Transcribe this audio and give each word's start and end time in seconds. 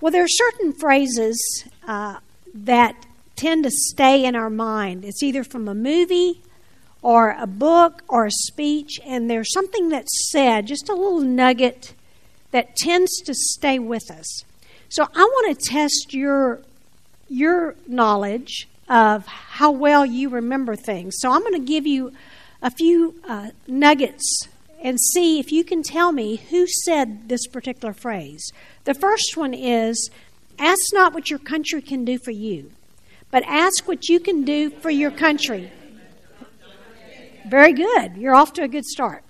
Well, 0.00 0.12
there 0.12 0.22
are 0.22 0.28
certain 0.28 0.72
phrases 0.72 1.64
uh, 1.86 2.18
that 2.54 3.06
tend 3.34 3.64
to 3.64 3.70
stay 3.70 4.24
in 4.24 4.36
our 4.36 4.50
mind. 4.50 5.04
It's 5.04 5.22
either 5.24 5.42
from 5.42 5.66
a 5.66 5.74
movie 5.74 6.40
or 7.02 7.36
a 7.38 7.46
book 7.46 8.02
or 8.08 8.26
a 8.26 8.30
speech, 8.30 9.00
and 9.04 9.28
there's 9.28 9.52
something 9.52 9.88
that's 9.88 10.30
said, 10.30 10.66
just 10.66 10.88
a 10.88 10.94
little 10.94 11.20
nugget 11.20 11.94
that 12.52 12.76
tends 12.76 13.20
to 13.22 13.34
stay 13.34 13.78
with 13.78 14.08
us. 14.10 14.44
So 14.88 15.04
I 15.14 15.22
want 15.24 15.58
to 15.58 15.68
test 15.68 16.14
your 16.14 16.60
your 17.28 17.74
knowledge 17.86 18.68
of 18.88 19.26
how 19.26 19.70
well 19.70 20.06
you 20.06 20.30
remember 20.30 20.74
things. 20.76 21.16
So 21.18 21.30
I'm 21.30 21.42
going 21.42 21.52
to 21.52 21.66
give 21.66 21.86
you 21.86 22.12
a 22.62 22.70
few 22.70 23.16
uh, 23.28 23.50
nuggets 23.66 24.48
and 24.82 25.00
see 25.00 25.38
if 25.38 25.50
you 25.50 25.64
can 25.64 25.82
tell 25.82 26.12
me 26.12 26.36
who 26.36 26.66
said 26.66 27.28
this 27.28 27.46
particular 27.46 27.92
phrase. 27.92 28.52
The 28.84 28.94
first 28.94 29.36
one 29.36 29.54
is 29.54 30.10
ask 30.58 30.80
not 30.92 31.12
what 31.12 31.30
your 31.30 31.38
country 31.38 31.82
can 31.82 32.04
do 32.04 32.18
for 32.18 32.30
you, 32.30 32.70
but 33.30 33.42
ask 33.44 33.86
what 33.88 34.08
you 34.08 34.20
can 34.20 34.44
do 34.44 34.70
for 34.70 34.90
your 34.90 35.10
country. 35.10 35.70
Very 37.46 37.72
good. 37.72 38.16
You're 38.16 38.34
off 38.34 38.52
to 38.54 38.62
a 38.62 38.68
good 38.68 38.84
start. 38.84 39.24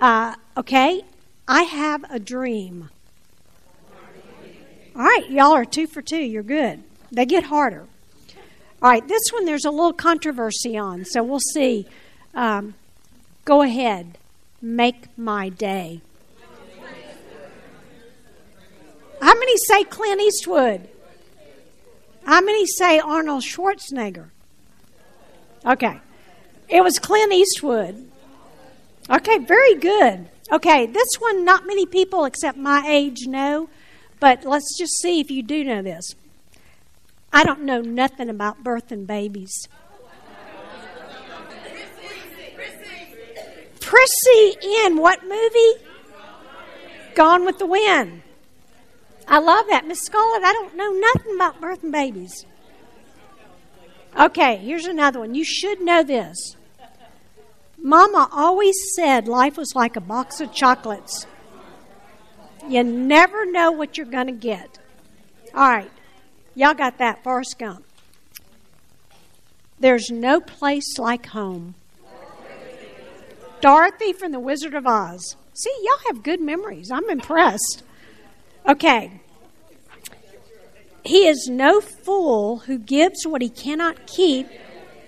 Uh, 0.00 0.34
okay, 0.56 1.02
I 1.46 1.62
have 1.62 2.04
a 2.10 2.18
dream. 2.18 2.88
All 4.94 5.02
right, 5.02 5.30
y'all 5.30 5.52
are 5.52 5.64
two 5.64 5.86
for 5.86 6.02
two. 6.02 6.22
You're 6.22 6.42
good. 6.42 6.82
They 7.10 7.26
get 7.26 7.44
harder. 7.44 7.86
All 8.82 8.90
right, 8.90 9.06
this 9.06 9.22
one 9.32 9.44
there's 9.44 9.64
a 9.64 9.70
little 9.70 9.92
controversy 9.92 10.76
on, 10.76 11.04
so 11.04 11.22
we'll 11.22 11.40
see. 11.40 11.86
Um, 12.34 12.74
go 13.44 13.62
ahead, 13.62 14.18
make 14.62 15.06
my 15.18 15.48
day. 15.48 16.00
How 19.20 19.34
many 19.34 19.56
say 19.68 19.84
Clint 19.84 20.20
Eastwood? 20.20 20.88
How 22.24 22.40
many 22.40 22.66
say 22.66 22.98
Arnold 23.00 23.42
Schwarzenegger? 23.42 24.30
Okay. 25.66 26.00
It 26.68 26.82
was 26.82 26.98
Clint 26.98 27.32
Eastwood. 27.32 28.08
Okay, 29.10 29.38
very 29.38 29.74
good. 29.74 30.28
Okay, 30.52 30.86
this 30.86 31.08
one, 31.18 31.44
not 31.44 31.66
many 31.66 31.86
people 31.86 32.24
except 32.24 32.56
my 32.56 32.84
age 32.86 33.26
know, 33.26 33.68
but 34.20 34.44
let's 34.44 34.76
just 34.78 35.00
see 35.00 35.20
if 35.20 35.30
you 35.30 35.42
do 35.42 35.64
know 35.64 35.82
this. 35.82 36.14
I 37.32 37.44
don't 37.44 37.62
know 37.62 37.80
nothing 37.80 38.28
about 38.28 38.62
birthing 38.62 39.06
babies. 39.06 39.68
Prissy 43.92 44.56
in 44.62 44.96
what 44.96 45.22
movie? 45.22 45.84
Gone 47.14 47.44
with 47.44 47.58
the 47.58 47.66
Wind. 47.66 48.22
I 49.28 49.38
love 49.38 49.66
that. 49.68 49.86
Miss 49.86 50.00
Scarlett, 50.00 50.42
I 50.42 50.52
don't 50.54 50.74
know 50.74 50.92
nothing 50.92 51.34
about 51.34 51.60
birth 51.60 51.82
and 51.82 51.92
babies. 51.92 52.46
Okay, 54.18 54.56
here's 54.56 54.86
another 54.86 55.18
one. 55.18 55.34
You 55.34 55.44
should 55.44 55.82
know 55.82 56.02
this. 56.02 56.56
Mama 57.76 58.30
always 58.32 58.76
said 58.96 59.28
life 59.28 59.58
was 59.58 59.74
like 59.74 59.94
a 59.94 60.00
box 60.00 60.40
of 60.40 60.54
chocolates. 60.54 61.26
You 62.66 62.84
never 62.84 63.44
know 63.44 63.72
what 63.72 63.98
you're 63.98 64.06
going 64.06 64.28
to 64.28 64.32
get. 64.32 64.78
All 65.54 65.68
right. 65.68 65.90
Y'all 66.54 66.72
got 66.72 66.96
that, 66.96 67.22
Forrest 67.22 67.58
Gump. 67.58 67.84
There's 69.78 70.10
no 70.10 70.40
place 70.40 70.98
like 70.98 71.26
home. 71.26 71.74
Dorothy 73.62 74.12
from 74.12 74.32
The 74.32 74.40
Wizard 74.40 74.74
of 74.74 74.86
Oz. 74.86 75.36
See, 75.54 75.74
y'all 75.82 75.98
have 76.08 76.24
good 76.24 76.40
memories. 76.40 76.90
I'm 76.90 77.08
impressed. 77.08 77.84
Okay. 78.68 79.20
He 81.04 81.28
is 81.28 81.48
no 81.48 81.80
fool 81.80 82.58
who 82.58 82.76
gives 82.76 83.24
what 83.24 83.40
he 83.40 83.48
cannot 83.48 84.06
keep 84.06 84.48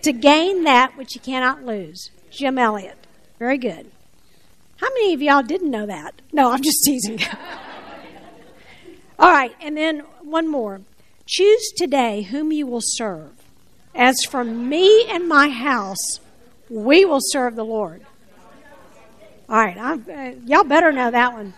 to 0.02 0.12
gain 0.12 0.64
that 0.64 0.96
which 0.96 1.14
he 1.14 1.19
cannot 1.19 1.64
lose. 1.64 2.11
Jim 2.30 2.56
Elliot. 2.56 2.96
Very 3.40 3.58
good. 3.58 3.90
How 4.77 4.89
many 4.95 5.14
of 5.14 5.20
y'all 5.23 5.42
didn't 5.42 5.70
know 5.70 5.86
that? 5.86 6.23
No, 6.33 6.52
I'm 6.52 6.62
just 6.62 6.84
teasing. 6.84 7.20
All 9.18 9.33
right, 9.33 9.55
and 9.61 9.77
then 9.77 10.00
one 10.23 10.48
more. 10.48 10.80
Choose 11.27 11.73
today 11.77 12.23
whom 12.23 12.52
you 12.52 12.67
will 12.67 12.83
serve. 12.83 13.33
As 13.95 14.17
for 14.24 14.45
me 14.45 15.06
and 15.08 15.29
my 15.29 15.48
house, 15.48 16.20
we 16.68 17.05
will 17.05 17.20
serve 17.20 17.56
the 17.56 17.64
Lord. 17.64 18.05
All 19.48 19.56
right, 19.56 19.77
uh, 19.77 20.32
y'all 20.44 20.64
better 20.64 20.92
know 20.92 21.10
that 21.10 21.32
one. 21.32 21.55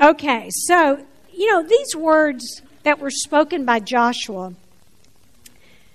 Okay, 0.00 0.48
so, 0.50 1.04
you 1.32 1.50
know, 1.50 1.62
these 1.62 1.94
words 1.94 2.62
that 2.82 2.98
were 2.98 3.10
spoken 3.10 3.64
by 3.64 3.80
Joshua 3.80 4.54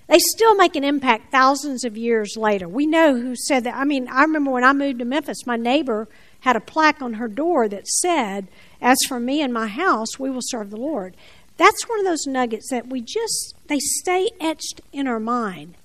they 0.08 0.20
still 0.20 0.56
make 0.56 0.76
an 0.76 0.84
impact 0.84 1.32
thousands 1.32 1.84
of 1.84 1.98
years 1.98 2.38
later. 2.38 2.68
We 2.68 2.86
know 2.86 3.16
who 3.16 3.36
said 3.36 3.64
that. 3.64 3.76
I 3.76 3.86
mean, 3.86 4.08
I 4.08 4.22
remember 4.22 4.52
when 4.52 4.64
I 4.64 4.72
moved 4.72 5.00
to 5.00 5.06
Memphis, 5.06 5.48
my 5.48 5.58
neighbor 5.58 6.08
had 6.42 6.56
a 6.56 6.60
plaque 6.60 7.02
on 7.02 7.14
her 7.14 7.28
door 7.28 7.68
that 7.70 7.88
said, 7.88 8.48
As 8.82 8.98
for 9.08 9.20
me 9.20 9.42
and 9.42 9.52
my 9.52 9.68
house, 9.68 10.20
we 10.20 10.30
will 10.30 10.44
serve 10.44 10.70
the 10.70 10.78
Lord. 10.78 11.16
That's 11.58 11.90
one 11.90 12.00
of 12.00 12.06
those 12.06 12.28
nuggets 12.28 12.70
that 12.70 12.88
we 12.88 13.02
just, 13.02 13.56
they 13.68 13.80
stay 13.80 14.30
etched 14.40 14.82
in 14.94 15.08
our 15.08 15.20
mind. 15.20 15.76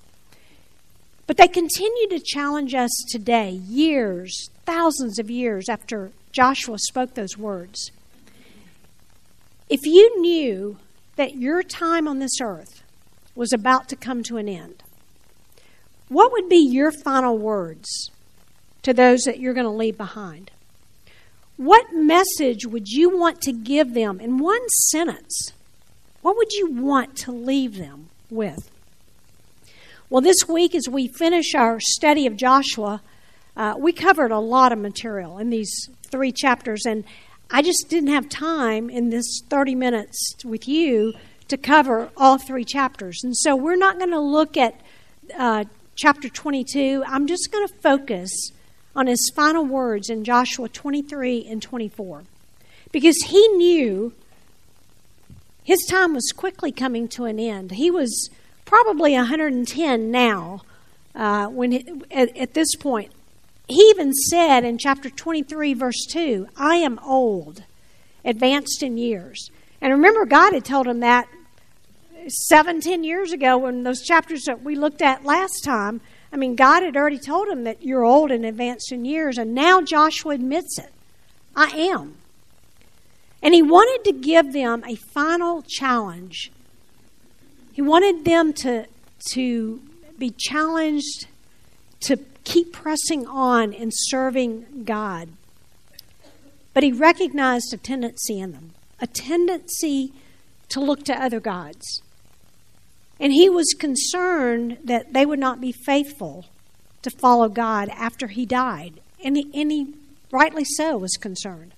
But 1.31 1.37
they 1.37 1.47
continue 1.47 2.09
to 2.09 2.19
challenge 2.19 2.75
us 2.75 2.91
today, 3.09 3.51
years, 3.51 4.49
thousands 4.65 5.17
of 5.17 5.31
years 5.31 5.69
after 5.69 6.11
Joshua 6.33 6.77
spoke 6.77 7.13
those 7.13 7.37
words. 7.37 7.89
If 9.69 9.79
you 9.85 10.19
knew 10.19 10.75
that 11.15 11.37
your 11.37 11.63
time 11.63 12.05
on 12.05 12.19
this 12.19 12.41
earth 12.41 12.83
was 13.33 13.53
about 13.53 13.87
to 13.87 13.95
come 13.95 14.23
to 14.23 14.35
an 14.35 14.49
end, 14.49 14.83
what 16.09 16.33
would 16.33 16.49
be 16.49 16.57
your 16.57 16.91
final 16.91 17.37
words 17.37 18.11
to 18.83 18.93
those 18.93 19.21
that 19.21 19.39
you're 19.39 19.53
going 19.53 19.63
to 19.63 19.71
leave 19.71 19.97
behind? 19.97 20.51
What 21.55 21.93
message 21.93 22.65
would 22.65 22.89
you 22.89 23.09
want 23.09 23.39
to 23.43 23.53
give 23.53 23.93
them 23.93 24.19
in 24.19 24.37
one 24.37 24.67
sentence? 24.89 25.53
What 26.23 26.35
would 26.35 26.51
you 26.51 26.71
want 26.71 27.15
to 27.19 27.31
leave 27.31 27.77
them 27.77 28.09
with? 28.29 28.69
Well, 30.11 30.19
this 30.19 30.45
week, 30.45 30.75
as 30.75 30.89
we 30.89 31.07
finish 31.07 31.55
our 31.55 31.79
study 31.79 32.27
of 32.27 32.35
Joshua, 32.35 33.01
uh, 33.55 33.75
we 33.79 33.93
covered 33.93 34.31
a 34.31 34.39
lot 34.39 34.73
of 34.73 34.77
material 34.77 35.37
in 35.37 35.51
these 35.51 35.89
three 36.03 36.33
chapters, 36.33 36.85
and 36.85 37.05
I 37.49 37.61
just 37.61 37.87
didn't 37.87 38.09
have 38.09 38.27
time 38.27 38.89
in 38.89 39.09
this 39.09 39.41
30 39.49 39.73
minutes 39.73 40.35
with 40.43 40.67
you 40.67 41.13
to 41.47 41.55
cover 41.55 42.09
all 42.17 42.37
three 42.37 42.65
chapters. 42.65 43.21
And 43.23 43.37
so 43.37 43.55
we're 43.55 43.77
not 43.77 43.99
going 43.99 44.11
to 44.11 44.19
look 44.19 44.57
at 44.57 44.81
uh, 45.37 45.63
chapter 45.95 46.27
22. 46.27 47.05
I'm 47.07 47.25
just 47.25 47.49
going 47.49 47.65
to 47.69 47.73
focus 47.75 48.51
on 48.93 49.07
his 49.07 49.31
final 49.33 49.63
words 49.63 50.09
in 50.09 50.25
Joshua 50.25 50.67
23 50.67 51.47
and 51.49 51.61
24. 51.61 52.23
Because 52.91 53.15
he 53.27 53.47
knew 53.47 54.11
his 55.63 55.79
time 55.89 56.13
was 56.13 56.33
quickly 56.35 56.73
coming 56.73 57.07
to 57.07 57.23
an 57.23 57.39
end. 57.39 57.71
He 57.71 57.89
was 57.89 58.29
probably 58.71 59.13
110 59.15 60.11
now 60.11 60.61
uh, 61.13 61.47
when 61.47 62.01
at, 62.09 62.37
at 62.37 62.53
this 62.53 62.73
point. 62.75 63.11
He 63.67 63.81
even 63.89 64.13
said 64.13 64.63
in 64.63 64.77
chapter 64.77 65.09
23, 65.09 65.73
verse 65.73 66.05
2, 66.09 66.47
I 66.55 66.75
am 66.75 66.97
old, 66.99 67.63
advanced 68.23 68.81
in 68.81 68.97
years. 68.97 69.51
And 69.81 69.91
remember, 69.91 70.25
God 70.25 70.53
had 70.53 70.63
told 70.63 70.87
him 70.87 71.01
that 71.01 71.27
seven, 72.27 72.79
ten 72.79 73.03
years 73.03 73.33
ago, 73.33 73.57
when 73.57 73.83
those 73.83 74.03
chapters 74.03 74.43
that 74.45 74.63
we 74.63 74.75
looked 74.75 75.01
at 75.01 75.25
last 75.25 75.65
time, 75.65 75.99
I 76.31 76.37
mean, 76.37 76.55
God 76.55 76.81
had 76.81 76.95
already 76.95 77.19
told 77.19 77.49
him 77.49 77.65
that 77.65 77.83
you're 77.83 78.05
old 78.05 78.31
and 78.31 78.45
advanced 78.45 78.93
in 78.93 79.03
years, 79.03 79.37
and 79.37 79.53
now 79.53 79.81
Joshua 79.81 80.33
admits 80.33 80.79
it. 80.79 80.91
I 81.57 81.67
am. 81.75 82.15
And 83.43 83.53
he 83.53 83.61
wanted 83.61 84.05
to 84.05 84.17
give 84.17 84.53
them 84.53 84.83
a 84.87 84.95
final 84.95 85.61
challenge. 85.61 86.51
He 87.71 87.81
wanted 87.81 88.25
them 88.25 88.53
to, 88.53 88.85
to 89.31 89.81
be 90.17 90.31
challenged 90.37 91.27
to 92.01 92.17
keep 92.43 92.73
pressing 92.73 93.25
on 93.27 93.73
in 93.73 93.89
serving 93.91 94.83
God. 94.83 95.29
But 96.73 96.83
he 96.83 96.91
recognized 96.91 97.73
a 97.73 97.77
tendency 97.77 98.39
in 98.39 98.51
them, 98.51 98.71
a 98.99 99.07
tendency 99.07 100.13
to 100.69 100.79
look 100.79 101.03
to 101.05 101.13
other 101.13 101.39
gods. 101.39 102.01
And 103.19 103.33
he 103.33 103.49
was 103.49 103.75
concerned 103.77 104.77
that 104.83 105.13
they 105.13 105.25
would 105.25 105.39
not 105.39 105.61
be 105.61 105.71
faithful 105.71 106.45
to 107.03 107.11
follow 107.11 107.49
God 107.49 107.89
after 107.89 108.27
he 108.27 108.45
died. 108.45 108.99
And 109.23 109.37
he, 109.37 109.49
and 109.53 109.71
he 109.71 109.93
rightly 110.31 110.65
so 110.65 110.97
was 110.97 111.17
concerned. 111.17 111.73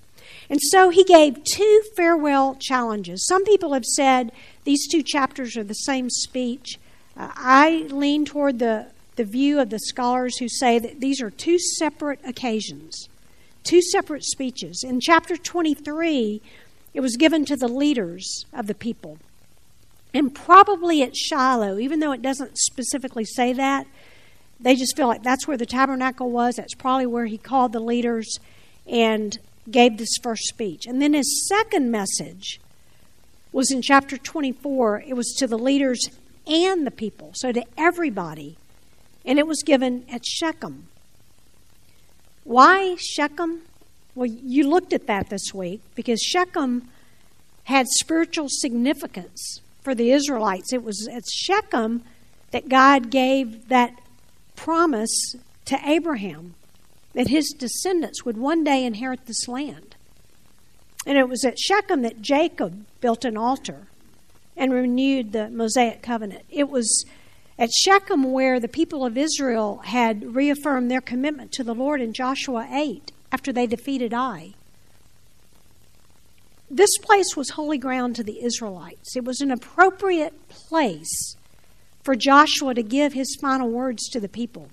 And 0.49 0.61
so 0.61 0.89
he 0.89 1.03
gave 1.03 1.43
two 1.43 1.81
farewell 1.95 2.55
challenges. 2.55 3.25
Some 3.25 3.43
people 3.45 3.73
have 3.73 3.85
said 3.85 4.31
these 4.63 4.87
two 4.87 5.03
chapters 5.03 5.55
are 5.57 5.63
the 5.63 5.73
same 5.73 6.09
speech. 6.09 6.79
Uh, 7.15 7.29
I 7.35 7.87
lean 7.89 8.25
toward 8.25 8.59
the, 8.59 8.87
the 9.15 9.23
view 9.23 9.59
of 9.59 9.69
the 9.69 9.79
scholars 9.79 10.37
who 10.37 10.49
say 10.49 10.79
that 10.79 10.99
these 10.99 11.21
are 11.21 11.29
two 11.29 11.59
separate 11.59 12.19
occasions, 12.25 13.07
two 13.63 13.81
separate 13.81 14.23
speeches. 14.23 14.83
In 14.83 14.99
chapter 14.99 15.37
23, 15.37 16.41
It 16.93 16.99
was 17.01 17.17
given 17.17 17.45
to 17.45 17.55
the 17.55 17.67
leaders 17.67 18.45
of 18.53 18.67
the 18.67 18.75
people. 18.75 19.17
And 20.13 20.33
probably 20.33 21.01
at 21.01 21.15
Shiloh, 21.15 21.79
even 21.79 21.99
though 21.99 22.11
it 22.11 22.21
doesn't 22.21 22.57
specifically 22.57 23.25
say 23.25 23.51
that, 23.53 23.87
they 24.59 24.75
just 24.75 24.95
feel 24.95 25.07
like 25.07 25.23
that's 25.23 25.47
where 25.47 25.57
the 25.57 25.65
tabernacle 25.65 26.29
was. 26.29 26.55
That's 26.55 26.75
probably 26.75 27.07
where 27.07 27.25
he 27.25 27.37
called 27.37 27.73
the 27.73 27.79
leaders 27.79 28.39
and 28.85 29.37
gave 29.69 29.97
this 29.97 30.17
first 30.21 30.43
speech. 30.43 30.85
And 30.85 31.01
then 31.01 31.13
his 31.13 31.47
second 31.47 31.91
message 31.91 32.59
was 33.51 33.71
in 33.71 33.81
chapter 33.81 34.17
24. 34.17 35.03
It 35.07 35.15
was 35.15 35.33
to 35.37 35.47
the 35.47 35.57
leaders 35.57 36.09
and 36.47 36.85
the 36.85 36.91
people, 36.91 37.31
so 37.35 37.51
to 37.51 37.63
everybody. 37.77 38.57
And 39.25 39.39
it 39.39 39.47
was 39.47 39.63
given 39.63 40.05
at 40.11 40.25
Shechem. 40.25 40.87
Why 42.43 42.95
Shechem? 42.99 43.61
Well, 44.15 44.29
you 44.29 44.69
looked 44.69 44.93
at 44.93 45.07
that 45.07 45.29
this 45.29 45.53
week 45.53 45.81
because 45.95 46.21
Shechem 46.21 46.89
had 47.65 47.87
spiritual 47.87 48.47
significance 48.49 49.61
for 49.81 49.95
the 49.95 50.11
Israelites. 50.11 50.73
It 50.73 50.83
was 50.83 51.07
at 51.07 51.23
Shechem 51.25 52.03
that 52.51 52.69
God 52.69 53.09
gave 53.09 53.69
that 53.69 53.97
promise 54.55 55.35
to 55.65 55.79
Abraham 55.89 56.55
that 57.13 57.27
his 57.27 57.53
descendants 57.57 58.25
would 58.25 58.37
one 58.37 58.63
day 58.63 58.85
inherit 58.85 59.25
this 59.25 59.47
land. 59.47 59.95
And 61.05 61.17
it 61.17 61.29
was 61.29 61.43
at 61.43 61.59
Shechem 61.59 62.01
that 62.01 62.21
Jacob 62.21 62.85
built 63.01 63.25
an 63.25 63.37
altar 63.37 63.87
and 64.55 64.73
renewed 64.73 65.31
the 65.31 65.49
Mosaic 65.49 66.01
covenant. 66.01 66.43
It 66.49 66.69
was 66.69 67.05
at 67.57 67.71
Shechem 67.71 68.31
where 68.31 68.59
the 68.59 68.67
people 68.67 69.05
of 69.05 69.17
Israel 69.17 69.81
had 69.85 70.35
reaffirmed 70.35 70.89
their 70.89 71.01
commitment 71.01 71.51
to 71.53 71.63
the 71.63 71.75
Lord 71.75 72.01
in 72.01 72.13
Joshua 72.13 72.67
8 72.71 73.11
after 73.31 73.51
they 73.51 73.67
defeated 73.67 74.13
Ai. 74.13 74.53
This 76.69 76.97
place 76.99 77.35
was 77.35 77.51
holy 77.51 77.77
ground 77.77 78.15
to 78.15 78.23
the 78.23 78.43
Israelites. 78.43 79.15
It 79.15 79.25
was 79.25 79.41
an 79.41 79.51
appropriate 79.51 80.49
place 80.49 81.35
for 82.03 82.15
Joshua 82.15 82.73
to 82.73 82.83
give 82.83 83.13
his 83.13 83.37
final 83.39 83.69
words 83.69 84.09
to 84.09 84.19
the 84.19 84.29
people. 84.29 84.69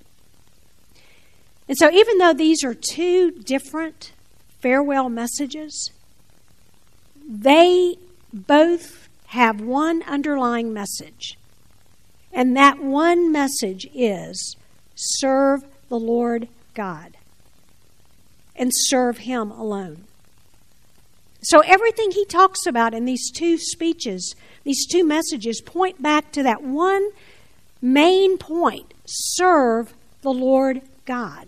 And 1.71 1.77
so, 1.77 1.89
even 1.89 2.17
though 2.17 2.33
these 2.33 2.65
are 2.65 2.73
two 2.73 3.31
different 3.31 4.11
farewell 4.59 5.07
messages, 5.07 5.89
they 7.25 7.95
both 8.33 9.07
have 9.27 9.61
one 9.61 10.03
underlying 10.03 10.73
message. 10.73 11.37
And 12.33 12.57
that 12.57 12.79
one 12.83 13.31
message 13.31 13.87
is 13.95 14.57
serve 14.95 15.63
the 15.87 15.97
Lord 15.97 16.49
God 16.73 17.15
and 18.53 18.71
serve 18.73 19.19
Him 19.19 19.49
alone. 19.49 20.03
So, 21.41 21.61
everything 21.61 22.11
he 22.11 22.25
talks 22.25 22.65
about 22.65 22.93
in 22.93 23.05
these 23.05 23.31
two 23.31 23.57
speeches, 23.57 24.35
these 24.65 24.85
two 24.85 25.05
messages, 25.05 25.61
point 25.61 26.01
back 26.01 26.33
to 26.33 26.43
that 26.43 26.63
one 26.63 27.11
main 27.81 28.37
point 28.37 28.93
serve 29.05 29.93
the 30.21 30.33
Lord 30.33 30.81
God. 31.05 31.47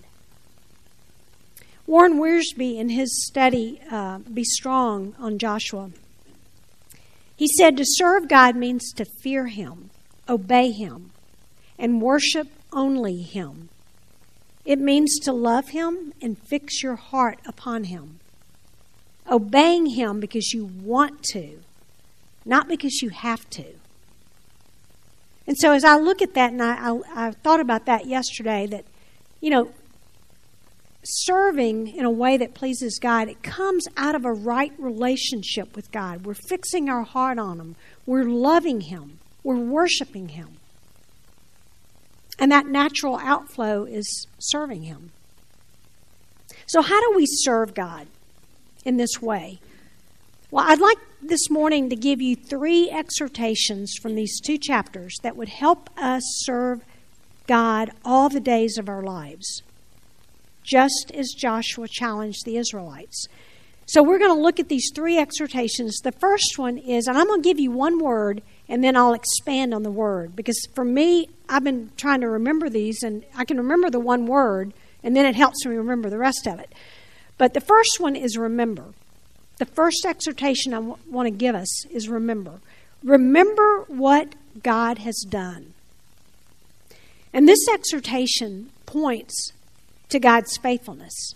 Warren 1.86 2.20
Wiersbe, 2.20 2.78
in 2.78 2.90
his 2.90 3.26
study, 3.26 3.82
uh, 3.92 4.20
Be 4.20 4.44
Strong 4.44 5.16
on 5.20 5.38
Joshua, 5.38 5.92
he 7.36 7.48
said 7.48 7.76
to 7.78 7.84
serve 7.86 8.30
God 8.30 8.56
means 8.56 8.94
to 8.94 9.06
fear 9.06 9.48
Him, 9.48 9.90
obey 10.30 10.72
Him, 10.72 11.12
and 11.78 12.02
worship 12.02 12.48
only 12.72 13.22
Him. 13.22 13.70
It 14.64 14.80
means 14.80 15.20
to 15.20 15.34
love 15.34 15.70
Him 15.70 16.14
and 16.22 16.38
fix 16.38 16.82
your 16.82 16.96
heart 16.96 17.40
upon 17.46 17.86
Him 17.86 18.20
obeying 19.30 19.88
Him 19.88 20.20
because 20.20 20.54
you 20.54 20.66
want 20.66 21.24
to, 21.32 21.60
not 22.46 22.68
because 22.68 23.02
you 23.02 23.10
have 23.10 23.50
to. 23.52 23.66
And 25.46 25.58
so, 25.58 25.72
as 25.72 25.84
I 25.84 25.98
look 25.98 26.22
at 26.22 26.34
that, 26.36 26.52
and 26.52 26.64
I, 26.64 26.92
I, 26.92 27.28
I 27.28 27.32
thought 27.32 27.60
about 27.60 27.86
that 27.86 28.06
yesterday, 28.06 28.66
that, 28.68 28.86
you 29.42 29.50
know, 29.50 29.72
serving 31.04 31.88
in 31.88 32.06
a 32.06 32.12
way 32.12 32.38
that 32.38 32.54
pleases 32.54 33.00
God, 33.00 33.28
it 33.28 33.44
comes 33.44 33.88
out 33.98 34.16
of 34.16 34.26
a 34.26 34.34
right 34.34 34.74
relationship 34.78 35.76
with 35.76 35.92
God. 35.92 36.26
We're 36.26 36.34
fixing 36.34 36.90
our 36.90 37.04
heart 37.04 37.40
on 37.40 37.60
Him, 37.60 37.76
we're 38.06 38.24
loving 38.24 38.82
Him, 38.82 39.20
we're 39.44 39.58
worshiping 39.58 40.30
Him. 40.30 40.58
And 42.40 42.52
that 42.52 42.66
natural 42.66 43.18
outflow 43.18 43.84
is 43.84 44.28
serving 44.40 44.84
Him. 44.84 45.12
So, 46.66 46.82
how 46.82 47.00
do 47.02 47.16
we 47.16 47.26
serve 47.28 47.74
God? 47.74 48.08
in 48.86 48.98
this 48.98 49.22
way? 49.22 49.60
Well, 50.52 50.66
I'd 50.68 50.80
like 50.80 50.98
this 51.22 51.50
morning 51.50 51.90
to 51.90 51.96
give 51.96 52.22
you 52.22 52.36
three 52.36 52.90
exhortations 52.92 53.96
from 54.02 54.16
these 54.16 54.40
two 54.40 54.58
chapters 54.58 55.18
that 55.24 55.36
would 55.36 55.50
help 55.50 55.90
us 55.98 56.24
serve 56.44 56.84
God 57.48 57.92
all 58.06 58.30
the 58.30 58.40
days 58.40 58.78
of 58.78 58.88
our 58.88 59.02
lives, 59.02 59.64
just 60.64 61.12
as 61.14 61.34
Joshua 61.38 61.88
challenged 61.88 62.46
the 62.46 62.58
Israelites. 62.58 63.28
So, 63.86 64.02
we're 64.02 64.20
going 64.20 64.36
to 64.36 64.42
look 64.42 64.60
at 64.60 64.70
these 64.70 64.92
three 64.96 65.18
exhortations. 65.18 66.00
The 66.00 66.14
first 66.14 66.58
one 66.58 66.78
is, 66.78 67.08
and 67.08 67.18
I'm 67.18 67.28
going 67.28 67.42
to 67.42 67.48
give 67.48 67.60
you 67.60 67.72
one 67.72 68.00
word 68.00 68.42
and 68.70 68.84
then 68.84 68.96
I'll 68.96 69.14
expand 69.14 69.74
on 69.74 69.84
the 69.84 69.92
word 69.92 70.36
because 70.36 70.68
for 70.74 70.86
me, 70.86 71.30
I've 71.50 71.64
been 71.64 71.92
trying 71.98 72.22
to 72.22 72.30
remember 72.30 72.70
these 72.70 73.04
and 73.04 73.24
I 73.36 73.46
can 73.46 73.58
remember 73.58 73.90
the 73.90 74.00
one 74.00 74.26
word 74.26 74.74
and 75.04 75.16
then 75.16 75.26
it 75.26 75.36
helps 75.36 75.66
me 75.66 75.76
remember 75.76 76.10
the 76.10 76.18
rest 76.18 76.48
of 76.48 76.60
it. 76.60 76.74
But 77.38 77.54
the 77.54 77.62
first 77.62 78.00
one 78.00 78.16
is 78.16 78.38
remember. 78.38 78.94
The 79.60 79.66
first 79.66 80.06
exhortation 80.06 80.74
I 80.74 80.78
w- 80.78 80.98
want 81.10 81.28
to 81.28 81.32
give 81.32 81.56
us 81.56 81.86
is 81.88 82.08
remember. 82.08 82.62
Remember 83.04 83.82
what 83.88 84.34
God 84.64 85.00
has 85.00 85.26
done. 85.30 85.74
And 87.34 87.48
this 87.48 87.68
exhortation 87.68 88.70
points 88.86 89.52
to 90.14 90.20
God's 90.20 90.58
faithfulness. 90.58 91.34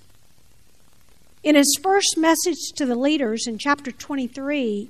In 1.44 1.56
his 1.56 1.77
first 1.81 2.18
message 2.18 2.71
to 2.75 2.85
the 2.85 2.95
leaders 2.95 3.45
in 3.47 3.57
chapter 3.57 3.91
23, 3.91 4.89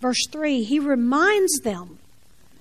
verse 0.00 0.26
3, 0.30 0.62
he 0.64 0.78
reminds 0.78 1.60
them 1.60 1.98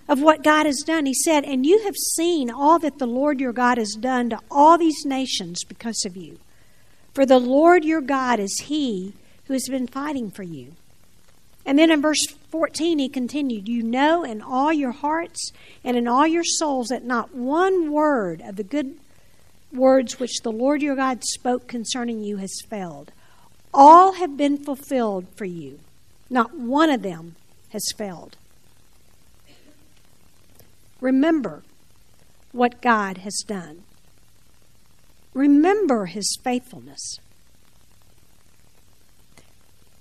of 0.08 0.22
what 0.22 0.44
God 0.44 0.66
has 0.66 0.84
done. 0.86 1.06
He 1.06 1.14
said, 1.14 1.44
And 1.44 1.66
you 1.66 1.84
have 1.84 1.96
seen 1.96 2.50
all 2.50 2.80
that 2.80 3.00
the 3.00 3.08
Lord 3.08 3.40
your 3.40 3.54
God 3.54 3.78
has 3.78 3.98
done 4.00 4.30
to 4.30 4.40
all 4.50 4.78
these 4.78 5.06
nations 5.06 5.64
because 5.64 6.06
of 6.06 6.16
you. 6.16 6.40
For 7.14 7.26
the 7.26 7.40
Lord 7.40 7.84
your 7.84 8.02
God 8.02 8.40
is 8.40 8.66
He 8.66 9.14
who 9.46 9.54
has 9.54 9.68
been 9.70 9.88
fighting 9.88 10.30
for 10.30 10.44
you. 10.44 10.74
And 11.66 11.78
then 11.78 11.92
in 11.92 12.02
verse 12.02 12.26
14, 12.50 13.00
he 13.00 13.10
continued, 13.10 13.68
You 13.68 13.84
know 13.84 14.24
in 14.24 14.42
all 14.42 14.72
your 14.72 14.94
hearts 14.94 15.52
and 15.84 15.98
in 15.98 16.08
all 16.08 16.26
your 16.26 16.46
souls 16.46 16.88
that 16.88 17.04
not 17.04 17.36
one 17.36 17.92
word 17.92 18.42
of 18.42 18.56
the 18.56 18.64
good 18.64 18.98
words 19.78 20.20
which 20.20 20.42
the 20.42 20.52
Lord 20.52 20.82
your 20.82 20.96
God 20.96 21.24
spoke 21.24 21.68
concerning 21.68 22.24
you 22.24 22.38
has 22.38 22.62
failed. 22.68 23.12
All 23.74 24.14
have 24.14 24.36
been 24.36 24.58
fulfilled 24.58 25.28
for 25.36 25.46
you, 25.46 25.80
not 26.30 26.58
one 26.58 26.90
of 26.90 27.04
them 27.04 27.36
has 27.70 27.84
failed. 27.96 28.36
Remember 31.00 31.64
what 32.52 32.82
God 32.82 33.20
has 33.20 33.44
done. 33.46 33.84
Remember 35.34 36.08
his 36.08 36.38
faithfulness. 36.44 37.20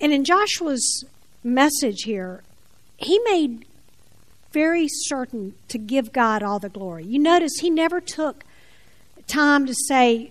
And 0.01 0.13
in 0.13 0.25
Joshua's 0.25 1.05
message 1.45 2.03
here, 2.05 2.43
he 2.97 3.19
made 3.21 3.67
very 4.53 4.89
certain 4.89 5.55
to 5.69 5.77
give 5.77 6.13
God 6.13 6.43
all 6.43 6.59
the 6.59 6.71
glory. 6.71 7.05
You 7.05 7.19
notice 7.19 7.59
he 7.61 7.69
never 7.69 8.01
took 8.01 8.45
time 9.27 9.67
to 9.67 9.75
say, 9.75 10.31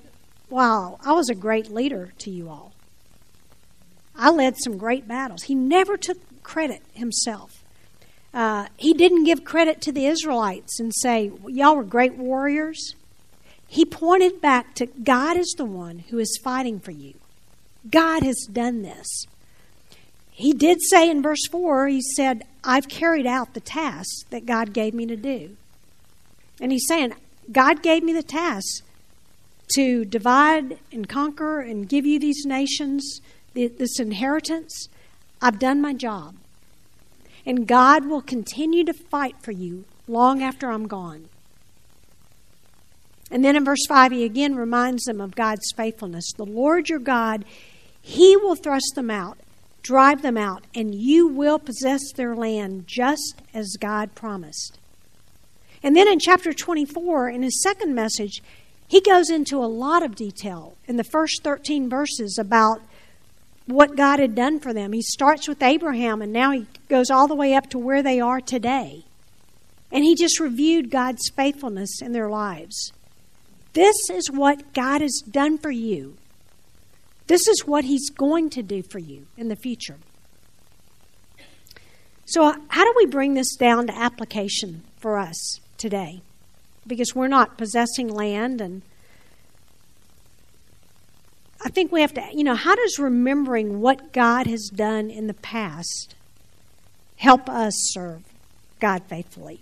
Wow, 0.49 0.99
I 1.03 1.13
was 1.13 1.29
a 1.29 1.35
great 1.35 1.71
leader 1.71 2.13
to 2.19 2.29
you 2.29 2.49
all. 2.49 2.73
I 4.15 4.29
led 4.29 4.57
some 4.57 4.77
great 4.77 5.07
battles. 5.07 5.43
He 5.43 5.55
never 5.55 5.97
took 5.97 6.17
credit 6.43 6.81
himself. 6.93 7.51
Uh, 8.33 8.67
he 8.77 8.93
didn't 8.93 9.23
give 9.23 9.43
credit 9.43 9.81
to 9.81 9.91
the 9.91 10.05
Israelites 10.05 10.79
and 10.79 10.93
say, 10.93 11.31
Y'all 11.47 11.75
were 11.75 11.83
great 11.83 12.15
warriors. 12.15 12.95
He 13.67 13.85
pointed 13.85 14.41
back 14.41 14.75
to 14.75 14.85
God 14.85 15.37
is 15.37 15.53
the 15.57 15.65
one 15.65 15.99
who 16.09 16.19
is 16.19 16.39
fighting 16.43 16.79
for 16.79 16.91
you. 16.91 17.15
God 17.89 18.23
has 18.23 18.47
done 18.51 18.83
this. 18.83 19.25
He 20.31 20.53
did 20.53 20.81
say 20.81 21.09
in 21.09 21.21
verse 21.21 21.47
4, 21.49 21.87
he 21.87 22.01
said, 22.01 22.43
I've 22.63 22.89
carried 22.89 23.25
out 23.25 23.53
the 23.53 23.59
task 23.59 24.29
that 24.29 24.45
God 24.45 24.73
gave 24.73 24.93
me 24.93 25.05
to 25.05 25.15
do. 25.15 25.55
And 26.59 26.71
he's 26.71 26.87
saying, 26.87 27.13
God 27.51 27.81
gave 27.81 28.03
me 28.03 28.11
the 28.11 28.23
task 28.23 28.83
to 29.73 30.05
divide 30.05 30.77
and 30.91 31.09
conquer 31.09 31.59
and 31.59 31.89
give 31.89 32.05
you 32.05 32.19
these 32.19 32.45
nations, 32.45 33.21
this 33.53 33.99
inheritance. 33.99 34.89
I've 35.41 35.59
done 35.59 35.81
my 35.81 35.93
job. 35.93 36.35
And 37.45 37.67
God 37.67 38.05
will 38.05 38.21
continue 38.21 38.83
to 38.85 38.93
fight 38.93 39.35
for 39.41 39.51
you 39.51 39.85
long 40.07 40.41
after 40.43 40.69
I'm 40.69 40.87
gone. 40.87 41.29
And 43.31 43.43
then 43.43 43.55
in 43.55 43.65
verse 43.65 43.85
5, 43.87 44.11
he 44.11 44.23
again 44.23 44.55
reminds 44.55 45.03
them 45.03 45.19
of 45.19 45.35
God's 45.35 45.71
faithfulness. 45.75 46.31
The 46.37 46.45
Lord 46.45 46.89
your 46.89 46.99
God, 46.99 47.45
he 48.01 48.37
will 48.37 48.55
thrust 48.55 48.93
them 48.95 49.09
out. 49.09 49.37
drive 49.85 50.23
them 50.23 50.35
out, 50.35 50.63
and 50.73 50.95
you 50.95 51.27
will 51.27 51.59
possess 51.59 52.11
their 52.15 52.35
land 52.35 52.87
just 52.87 53.35
as 53.53 53.77
God 53.79 54.15
promised. 54.15 54.79
And 55.83 55.95
then 55.95 56.07
in 56.07 56.17
chapter 56.19 56.53
24, 56.53 57.29
in 57.29 57.43
his 57.43 57.61
second 57.61 57.93
message, 57.93 58.41
he 58.87 59.01
goes 59.01 59.29
into 59.29 59.57
a 59.57 59.65
lot 59.65 60.03
of 60.03 60.15
detail 60.15 60.75
in 60.85 60.97
the 60.97 61.03
first 61.03 61.43
13 61.43 61.89
verses 61.89 62.37
about 62.37 62.81
what 63.65 63.95
God 63.95 64.19
had 64.19 64.35
done 64.35 64.59
for 64.59 64.73
them. 64.73 64.93
He 64.93 65.01
starts 65.01 65.47
with 65.47 65.63
Abraham, 65.63 66.21
and 66.21 66.31
now 66.31 66.51
he 66.51 66.67
goes 66.87 67.09
all 67.09 67.27
the 67.27 67.35
way 67.35 67.55
up 67.55 67.69
to 67.71 67.79
where 67.79 68.03
they 68.03 68.19
are 68.19 68.39
today. 68.39 69.03
And 69.91 70.03
he 70.03 70.15
just 70.15 70.39
reviewed 70.39 70.91
God's 70.91 71.29
faithfulness 71.35 72.01
in 72.01 72.11
their 72.11 72.29
lives. 72.29 72.91
This 73.73 73.95
is 74.09 74.31
what 74.31 74.73
God 74.73 75.01
has 75.01 75.21
done 75.29 75.57
for 75.57 75.71
you. 75.71 76.15
This 77.27 77.47
is 77.47 77.65
what 77.65 77.85
He's 77.85 78.09
going 78.09 78.49
to 78.51 78.63
do 78.63 78.83
for 78.83 78.99
you 78.99 79.25
in 79.37 79.49
the 79.49 79.55
future. 79.55 79.97
So, 82.25 82.53
how 82.69 82.83
do 82.83 82.93
we 82.95 83.05
bring 83.05 83.33
this 83.33 83.55
down 83.55 83.87
to 83.87 83.97
application 83.97 84.83
for 84.97 85.17
us 85.17 85.59
today? 85.77 86.21
Because 86.87 87.15
we're 87.15 87.27
not 87.27 87.57
possessing 87.57 88.07
land, 88.07 88.61
and 88.61 88.81
I 91.63 91.69
think 91.69 91.91
we 91.91 92.01
have 92.01 92.13
to, 92.13 92.23
you 92.31 92.43
know, 92.43 92.55
how 92.55 92.75
does 92.75 92.99
remembering 92.99 93.81
what 93.81 94.13
God 94.13 94.45
has 94.45 94.69
done 94.69 95.09
in 95.09 95.27
the 95.27 95.33
past 95.33 96.13
help 97.17 97.49
us 97.49 97.73
serve 97.91 98.21
God 98.79 99.03
faithfully? 99.07 99.61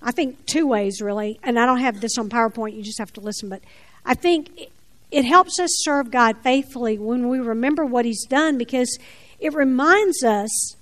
I 0.00 0.12
think 0.12 0.46
two 0.46 0.66
ways, 0.66 1.00
really, 1.00 1.40
and 1.42 1.58
I 1.58 1.66
don't 1.66 1.78
have 1.78 2.00
this 2.00 2.18
on 2.18 2.28
PowerPoint, 2.28 2.76
you 2.76 2.82
just 2.82 2.98
have 2.98 3.12
to 3.14 3.20
listen, 3.20 3.48
but 3.48 3.62
I 4.04 4.14
think 4.14 4.70
it 5.10 5.24
helps 5.24 5.60
us 5.60 5.70
serve 5.82 6.10
God 6.10 6.38
faithfully 6.38 6.98
when 6.98 7.28
we 7.28 7.38
remember 7.38 7.84
what 7.84 8.04
He's 8.04 8.24
done 8.24 8.58
because 8.58 8.98
it 9.38 9.52
reminds 9.54 10.24
us 10.24 10.76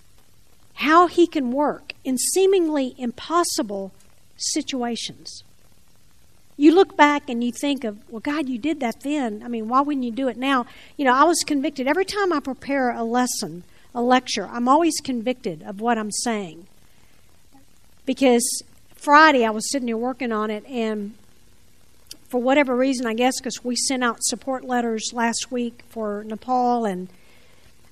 how 0.75 1.07
He 1.07 1.27
can 1.27 1.51
work 1.51 1.93
in 2.05 2.17
seemingly 2.17 2.95
impossible 2.97 3.93
situations. 4.41 5.45
You 6.57 6.75
look 6.75 6.97
back 6.97 7.31
and 7.31 7.43
you 7.43 7.53
think 7.53 7.85
of, 7.85 7.99
well, 8.11 8.21
God, 8.21 8.49
you 8.49 8.59
did 8.59 8.81
that 8.81 9.01
then. 9.01 9.43
I 9.43 9.49
mean, 9.49 9.69
why 9.69 9.81
wouldn't 9.81 10.05
you 10.05 10.11
do 10.11 10.29
it 10.29 10.37
now? 10.37 10.67
You 10.97 11.07
know, 11.07 11.15
I 11.15 11.25
was 11.25 11.43
convicted. 11.47 11.87
Every 11.87 12.05
time 12.05 12.33
I 12.33 12.41
prepare 12.41 12.91
a 12.91 13.03
lesson, 13.03 13.63
a 13.95 14.03
lecture, 14.03 14.47
I'm 14.47 14.69
always 14.69 15.01
convicted 15.01 15.63
of 15.63 15.81
what 15.81 15.97
I'm 15.97 16.11
saying. 16.11 16.67
Because 18.05 18.63
Friday 18.95 19.47
I 19.47 19.51
was 19.51 19.71
sitting 19.71 19.89
here 19.89 19.97
working 19.97 20.33
on 20.33 20.51
it, 20.51 20.67
and 20.67 21.15
for 22.29 22.41
whatever 22.41 22.77
reason, 22.77 23.07
I 23.07 23.15
guess 23.15 23.41
because 23.41 23.65
we 23.65 23.75
sent 23.75 24.05
out 24.05 24.19
support 24.21 24.63
letters 24.65 25.13
last 25.15 25.51
week 25.51 25.83
for 25.89 26.25
Nepal, 26.25 26.85
and 26.85 27.09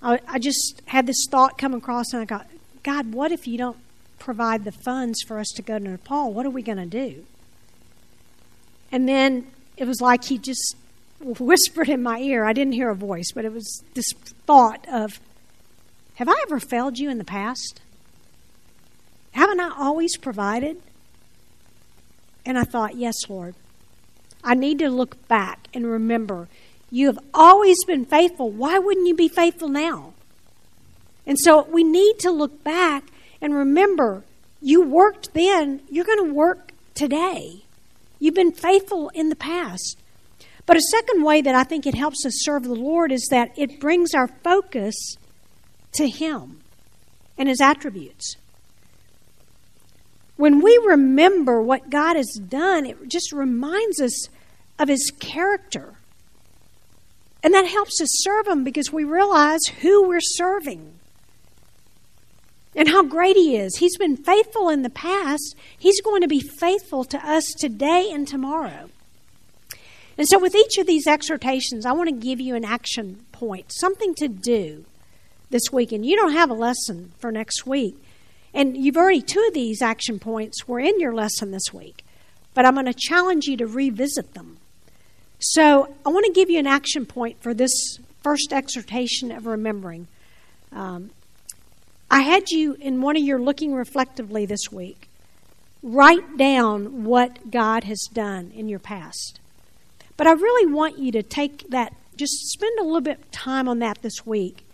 I, 0.02 0.21
I 0.28 0.38
just 0.38 0.83
had 0.87 1.07
this 1.07 1.26
thought 1.31 1.57
come 1.57 1.73
across, 1.73 2.12
and 2.12 2.21
I 2.21 2.26
got, 2.26 2.47
God, 2.83 3.14
what 3.14 3.33
if 3.33 3.47
you 3.49 3.57
don't 3.57 3.78
provide 4.18 4.64
the 4.64 4.72
funds 4.72 5.22
for 5.22 5.38
us 5.38 5.48
to 5.56 5.62
go 5.62 5.78
to 5.78 5.84
Nepal? 5.84 6.32
What 6.32 6.46
are 6.46 6.50
we 6.50 6.62
going 6.62 6.78
to 6.78 6.87
do? 6.87 7.25
And 8.90 9.08
then 9.08 9.46
it 9.76 9.87
was 9.87 10.00
like 10.00 10.25
he 10.25 10.38
just 10.38 10.76
whispered 11.20 11.88
in 11.88 12.02
my 12.02 12.18
ear. 12.18 12.44
I 12.44 12.52
didn't 12.52 12.72
hear 12.72 12.90
a 12.90 12.94
voice, 12.94 13.32
but 13.34 13.44
it 13.44 13.52
was 13.52 13.82
this 13.94 14.10
thought 14.46 14.87
of, 14.88 15.20
Have 16.14 16.28
I 16.28 16.37
ever 16.42 16.60
failed 16.60 16.98
you 16.98 17.10
in 17.10 17.18
the 17.18 17.25
past? 17.25 17.80
Haven't 19.32 19.60
I 19.60 19.72
always 19.78 20.16
provided? 20.16 20.80
And 22.44 22.58
I 22.58 22.64
thought, 22.64 22.96
Yes, 22.96 23.14
Lord. 23.28 23.54
I 24.44 24.54
need 24.54 24.78
to 24.78 24.88
look 24.88 25.26
back 25.28 25.68
and 25.75 25.87
remember 25.87 26.48
you 26.90 27.06
have 27.06 27.18
always 27.34 27.76
been 27.84 28.04
faithful. 28.04 28.50
Why 28.50 28.78
wouldn't 28.78 29.06
you 29.06 29.14
be 29.14 29.28
faithful 29.28 29.68
now? 29.68 30.14
And 31.26 31.38
so 31.38 31.64
we 31.64 31.84
need 31.84 32.18
to 32.20 32.30
look 32.30 32.64
back 32.64 33.04
and 33.40 33.54
remember 33.54 34.25
you 34.61 34.83
worked 34.83 35.35
then, 35.35 35.83
you're 35.88 36.04
going 36.04 36.26
to 36.26 36.35
work 36.35 36.73
today. 36.95 37.62
You've 38.18 38.35
been 38.35 38.52
faithful 38.52 39.11
in 39.11 39.28
the 39.28 39.37
past. 39.37 39.99
But 40.66 40.76
a 40.76 40.83
second 40.83 41.23
way 41.23 41.40
that 41.40 41.54
I 41.54 41.64
think 41.64 41.87
it 41.87 41.95
helps 41.95 42.26
us 42.26 42.42
serve 42.45 42.64
the 42.64 42.75
Lord 42.75 43.12
is 43.12 43.26
that 43.30 43.57
it 43.57 43.80
brings 43.80 44.14
our 44.14 44.28
focus 44.28 45.16
to 45.92 46.09
Him 46.09 46.61
and 47.38 47.49
His 47.49 47.61
attributes. 47.61 48.37
When 50.37 50.61
we 50.61 50.78
remember 50.85 51.62
what 51.62 51.90
God 51.90 52.16
has 52.16 52.38
done, 52.49 52.85
it 52.85 53.09
just 53.09 53.33
reminds 53.33 54.00
us 54.00 54.28
of 54.78 54.88
His 54.88 55.11
character. 55.18 55.95
And 57.42 57.54
that 57.54 57.66
helps 57.66 58.00
us 58.00 58.09
serve 58.23 58.47
Him 58.47 58.64
because 58.64 58.92
we 58.92 59.04
realize 59.04 59.64
who 59.80 60.07
we're 60.07 60.21
serving 60.21 60.98
and 62.78 62.88
how 62.88 63.02
great 63.02 63.37
He 63.37 63.56
is. 63.56 63.76
He's 63.76 63.99
been 63.99 64.16
faithful 64.16 64.70
in 64.70 64.82
the 64.82 64.88
past, 64.88 65.56
He's 65.76 66.00
going 66.00 66.23
to 66.23 66.28
be 66.28 66.40
faithful 66.40 67.04
to 67.04 67.18
us 67.18 67.52
today 67.58 68.08
and 68.11 68.26
tomorrow. 68.26 68.88
And 70.16 70.26
so, 70.26 70.38
with 70.38 70.54
each 70.54 70.78
of 70.78 70.87
these 70.87 71.06
exhortations, 71.06 71.85
I 71.85 71.92
want 71.92 72.08
to 72.08 72.14
give 72.14 72.40
you 72.40 72.54
an 72.54 72.64
action 72.64 73.26
point, 73.32 73.73
something 73.73 74.14
to 74.14 74.28
do 74.28 74.85
this 75.50 75.73
week. 75.73 75.92
And 75.92 76.06
you 76.06 76.16
don't 76.16 76.32
have 76.32 76.50
a 76.50 76.54
lesson 76.54 77.12
for 77.18 77.30
next 77.30 77.66
week. 77.66 78.00
And 78.54 78.76
you've 78.76 78.97
already, 78.97 79.20
two 79.23 79.44
of 79.47 79.54
these 79.54 79.82
action 79.82 80.18
points 80.18 80.66
were 80.66 80.80
in 80.80 80.99
your 81.00 81.14
lesson 81.14 81.50
this 81.50 81.73
week. 81.73 82.04
But 82.54 82.64
I'm 82.64 82.75
going 82.75 82.87
to 82.87 82.94
challenge 82.94 83.47
you 83.47 83.56
to 83.58 83.66
revisit 83.66 84.35
them. 84.35 84.58
So 85.38 85.94
I 86.04 86.08
want 86.08 86.26
to 86.26 86.32
give 86.32 86.50
you 86.50 86.58
an 86.58 86.66
action 86.66 87.06
point 87.06 87.40
for 87.40 87.54
this 87.54 87.99
first 88.23 88.52
exhortation 88.52 89.30
of 89.30 89.47
remembering. 89.47 90.08
Um, 90.73 91.11
I 92.11 92.21
had 92.21 92.50
you 92.50 92.75
in 92.81 93.00
one 93.00 93.17
of 93.17 93.23
your 93.23 93.38
looking 93.38 93.75
reflectively 93.75 94.47
this 94.47 94.73
week. 94.73 95.09
Write 95.83 96.37
down 96.37 97.05
what 97.05 97.50
God 97.50 97.85
has 97.85 98.09
done 98.12 98.50
in 98.55 98.69
your 98.69 98.79
past. 98.79 99.41
But 100.17 100.27
I 100.27 100.33
really 100.33 100.73
want 100.73 100.99
you 100.99 101.12
to 101.12 101.23
take 101.23 101.69
that, 101.71 101.95
just 102.17 102.49
spend 102.49 102.79
a 102.81 102.83
little 102.83 103.00
bit 103.00 103.19
of 103.19 103.31
time 103.31 103.69
on 103.69 103.79
that 103.81 104.03
this 104.03 104.27
week. 104.27 104.65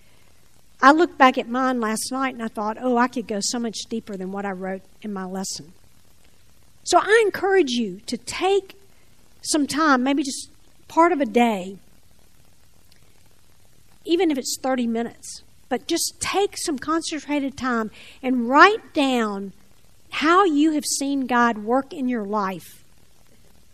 I 0.80 0.92
looked 0.92 1.18
back 1.18 1.36
at 1.36 1.48
mine 1.48 1.80
last 1.80 2.10
night 2.10 2.34
and 2.34 2.42
I 2.42 2.48
thought, 2.48 2.78
oh, 2.80 2.96
I 2.96 3.08
could 3.08 3.26
go 3.26 3.40
so 3.40 3.58
much 3.58 3.78
deeper 3.88 4.16
than 4.16 4.32
what 4.32 4.46
I 4.46 4.52
wrote 4.52 4.82
in 5.02 5.12
my 5.12 5.24
lesson. 5.24 5.72
So 6.84 6.98
I 6.98 7.22
encourage 7.24 7.70
you 7.70 8.00
to 8.06 8.16
take 8.16 8.78
some 9.42 9.66
time, 9.66 10.02
maybe 10.02 10.22
just 10.22 10.50
part 10.88 11.12
of 11.12 11.20
a 11.20 11.26
day, 11.26 11.78
even 14.04 14.30
if 14.30 14.38
it's 14.38 14.58
30 14.62 14.86
minutes, 14.86 15.42
but 15.74 15.88
just 15.88 16.14
take 16.20 16.56
some 16.56 16.78
concentrated 16.78 17.56
time 17.56 17.90
and 18.22 18.48
write 18.48 18.94
down 18.94 19.52
how 20.08 20.44
you 20.44 20.70
have 20.70 20.84
seen 20.84 21.26
God 21.26 21.58
work 21.58 21.92
in 21.92 22.08
your 22.08 22.24
life 22.24 22.84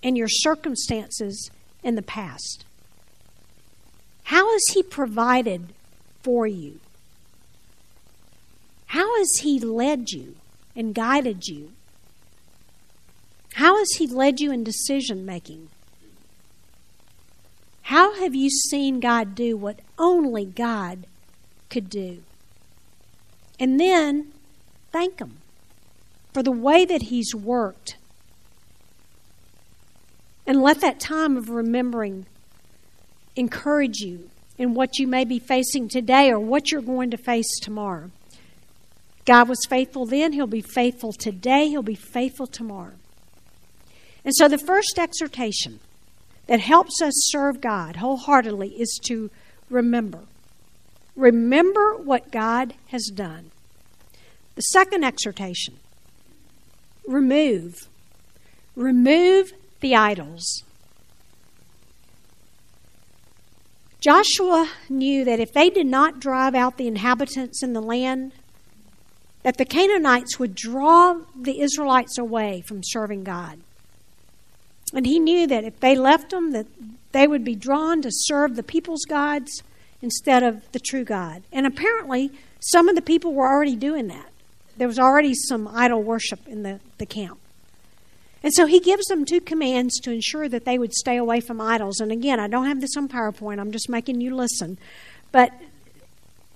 and 0.02 0.16
your 0.16 0.26
circumstances 0.26 1.50
in 1.82 1.96
the 1.96 2.02
past. 2.02 2.64
How 4.22 4.50
has 4.50 4.62
He 4.72 4.82
provided 4.82 5.74
for 6.22 6.46
you? 6.46 6.80
How 8.86 9.18
has 9.18 9.40
He 9.42 9.60
led 9.60 10.10
you 10.10 10.36
and 10.74 10.94
guided 10.94 11.48
you? 11.48 11.72
How 13.56 13.76
has 13.76 13.90
He 13.98 14.06
led 14.06 14.40
you 14.40 14.50
in 14.50 14.64
decision 14.64 15.26
making? 15.26 15.68
How 17.82 18.14
have 18.14 18.34
you 18.34 18.48
seen 18.48 19.00
God 19.00 19.34
do 19.34 19.54
what 19.58 19.80
only 19.98 20.46
God 20.46 21.04
could 21.70 21.88
do? 21.88 22.22
And 23.58 23.78
then 23.78 24.32
thank 24.92 25.20
Him 25.20 25.38
for 26.32 26.42
the 26.42 26.50
way 26.50 26.84
that 26.84 27.02
He's 27.02 27.34
worked. 27.34 27.96
And 30.46 30.60
let 30.60 30.80
that 30.80 30.98
time 30.98 31.36
of 31.36 31.48
remembering 31.48 32.26
encourage 33.36 34.00
you 34.00 34.28
in 34.58 34.74
what 34.74 34.98
you 34.98 35.06
may 35.06 35.24
be 35.24 35.38
facing 35.38 35.88
today 35.88 36.30
or 36.30 36.38
what 36.38 36.70
you're 36.70 36.82
going 36.82 37.10
to 37.10 37.16
face 37.16 37.58
tomorrow. 37.60 38.10
God 39.24 39.48
was 39.48 39.64
faithful 39.68 40.06
then, 40.06 40.32
He'll 40.32 40.46
be 40.46 40.60
faithful 40.60 41.12
today, 41.12 41.68
He'll 41.68 41.82
be 41.82 41.94
faithful 41.94 42.46
tomorrow. 42.46 42.94
And 44.24 44.34
so 44.34 44.48
the 44.48 44.58
first 44.58 44.98
exhortation 44.98 45.80
that 46.46 46.60
helps 46.60 47.00
us 47.00 47.12
serve 47.30 47.60
God 47.60 47.96
wholeheartedly 47.96 48.70
is 48.70 48.98
to 49.04 49.30
remember. 49.70 50.20
Remember 51.20 51.96
what 51.96 52.32
God 52.32 52.72
has 52.88 53.10
done. 53.14 53.50
The 54.54 54.62
second 54.62 55.04
exhortation 55.04 55.74
remove. 57.06 57.74
Remove 58.74 59.52
the 59.80 59.94
idols. 59.94 60.64
Joshua 64.00 64.70
knew 64.88 65.26
that 65.26 65.40
if 65.40 65.52
they 65.52 65.68
did 65.68 65.86
not 65.86 66.20
drive 66.20 66.54
out 66.54 66.78
the 66.78 66.86
inhabitants 66.86 67.62
in 67.62 67.74
the 67.74 67.82
land, 67.82 68.32
that 69.42 69.58
the 69.58 69.66
Canaanites 69.66 70.38
would 70.38 70.54
draw 70.54 71.20
the 71.38 71.60
Israelites 71.60 72.16
away 72.16 72.62
from 72.62 72.80
serving 72.82 73.24
God. 73.24 73.58
And 74.94 75.04
he 75.04 75.18
knew 75.18 75.46
that 75.46 75.64
if 75.64 75.80
they 75.80 75.94
left 75.96 76.30
them, 76.30 76.52
that 76.52 76.66
they 77.12 77.26
would 77.26 77.44
be 77.44 77.54
drawn 77.54 78.00
to 78.00 78.10
serve 78.10 78.56
the 78.56 78.62
people's 78.62 79.04
gods 79.04 79.62
instead 80.02 80.42
of 80.42 80.70
the 80.72 80.80
true 80.80 81.04
God. 81.04 81.42
And 81.52 81.66
apparently, 81.66 82.30
some 82.60 82.88
of 82.88 82.94
the 82.94 83.02
people 83.02 83.32
were 83.32 83.48
already 83.48 83.76
doing 83.76 84.08
that. 84.08 84.30
There 84.76 84.88
was 84.88 84.98
already 84.98 85.34
some 85.34 85.68
idol 85.68 86.02
worship 86.02 86.46
in 86.46 86.62
the, 86.62 86.80
the 86.98 87.06
camp. 87.06 87.38
And 88.42 88.54
so 88.54 88.66
he 88.66 88.80
gives 88.80 89.06
them 89.06 89.24
two 89.24 89.40
commands 89.40 90.00
to 90.00 90.10
ensure 90.10 90.48
that 90.48 90.64
they 90.64 90.78
would 90.78 90.94
stay 90.94 91.16
away 91.16 91.40
from 91.40 91.60
idols. 91.60 92.00
And 92.00 92.10
again, 92.10 92.40
I 92.40 92.48
don't 92.48 92.66
have 92.66 92.80
this 92.80 92.96
on 92.96 93.08
PowerPoint, 93.08 93.60
I'm 93.60 93.72
just 93.72 93.88
making 93.88 94.20
you 94.20 94.34
listen. 94.34 94.78
But 95.32 95.52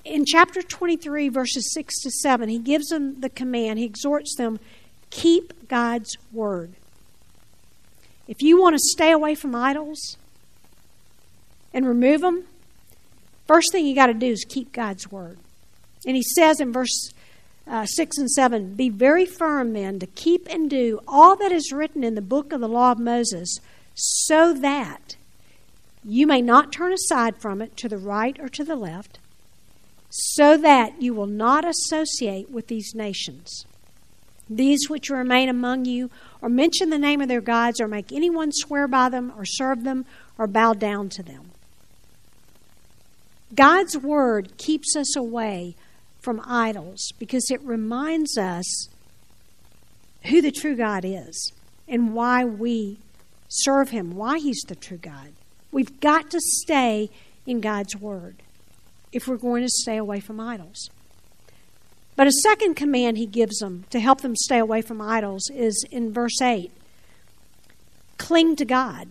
in 0.05 0.25
chapter 0.25 0.63
23, 0.63 1.29
verses 1.29 1.73
6 1.75 2.03
to 2.03 2.11
7, 2.11 2.49
he 2.49 2.59
gives 2.59 2.89
them 2.89 3.21
the 3.21 3.29
command, 3.29 3.79
he 3.79 3.85
exhorts 3.85 4.35
them 4.37 4.59
keep 5.11 5.69
God's 5.69 6.17
word. 6.33 6.73
If 8.27 8.43
you 8.43 8.61
want 8.61 8.75
to 8.75 8.81
stay 8.81 9.13
away 9.13 9.35
from 9.35 9.55
idols 9.55 10.17
and 11.73 11.87
remove 11.87 12.21
them, 12.21 12.45
first 13.47 13.73
thing 13.73 13.87
you 13.87 13.95
got 13.95 14.07
to 14.07 14.15
do 14.15 14.27
is 14.27 14.45
keep 14.49 14.73
God's 14.73 15.11
word. 15.11 15.39
And 16.07 16.17
he 16.17 16.23
says 16.23 16.61
in 16.61 16.73
verse 16.73 17.11
uh, 17.67 17.87
6 17.87 18.19
and 18.19 18.31
7 18.31 18.75
Be 18.75 18.89
very 18.89 19.27
firm 19.27 19.73
then 19.73 19.99
to 19.99 20.07
keep 20.07 20.47
and 20.51 20.69
do 20.69 21.01
all 21.09 21.37
that 21.37 21.53
is 21.53 21.73
written 21.73 22.05
in 22.05 22.15
the 22.15 22.23
book 22.23 22.53
of 22.53 22.61
the 22.61 22.69
law 22.69 22.93
of 22.93 22.99
Moses, 22.99 23.59
so 23.95 24.53
that 24.53 25.17
you 26.05 26.27
may 26.27 26.43
not 26.43 26.73
turn 26.73 26.93
aside 26.93 27.37
from 27.39 27.63
it 27.63 27.77
to 27.79 27.89
the 27.89 27.99
right 27.99 28.39
or 28.39 28.49
to 28.51 28.65
the 28.65 28.77
left, 28.77 29.19
so 30.11 30.57
that 30.59 31.01
you 31.01 31.15
will 31.15 31.27
not 31.27 31.65
associate 31.65 32.51
with 32.51 32.67
these 32.67 32.95
nations. 32.95 33.65
These 34.49 34.91
which 34.91 35.09
remain 35.09 35.49
among 35.49 35.87
you, 35.87 36.11
or 36.43 36.51
mention 36.51 36.91
the 36.91 36.99
name 36.99 37.23
of 37.23 37.29
their 37.29 37.41
gods, 37.41 37.81
or 37.81 37.89
make 37.89 38.13
anyone 38.13 38.53
swear 38.53 38.87
by 38.87 39.09
them, 39.09 39.33
or 39.37 39.47
serve 39.47 39.85
them, 39.85 40.05
or 40.37 40.47
bow 40.47 40.75
down 40.75 41.09
to 41.11 41.23
them. 41.23 41.51
God's 43.55 43.97
word 43.97 44.57
keeps 44.57 44.97
us 44.97 45.17
away 45.17 45.77
from 46.21 46.41
idols 46.45 47.13
because 47.19 47.51
it 47.51 47.61
reminds 47.63 48.39
us 48.39 48.89
who 50.27 50.41
the 50.41 50.51
true 50.51 50.77
God 50.77 51.05
is 51.05 51.53
and 51.87 52.15
why 52.15 52.45
we 52.45 52.99
serve 53.49 53.91
Him, 53.91 54.17
why 54.17 54.39
He's 54.39 54.63
the 54.67 54.75
true 54.75 54.97
God. 54.97 55.33
We've 55.71 56.01
got 56.01 56.31
to 56.31 56.41
stay 56.41 57.11
in 57.47 57.61
God's 57.61 57.97
Word 57.97 58.37
if 59.13 59.29
we're 59.29 59.37
going 59.37 59.63
to 59.63 59.69
stay 59.69 59.97
away 59.97 60.21
from 60.21 60.41
idols. 60.41 60.89
But 62.17 62.27
a 62.27 62.33
second 62.33 62.75
command 62.75 63.19
He 63.19 63.27
gives 63.27 63.59
them 63.59 63.85
to 63.91 64.01
help 64.01 64.23
them 64.23 64.35
stay 64.37 64.59
away 64.59 64.83
from 64.83 65.01
idols 65.01 65.51
is 65.51 65.85
in 65.91 66.13
verse 66.13 66.41
8 66.41 66.71
cling 68.17 68.57
to 68.57 68.65
God. 68.65 69.09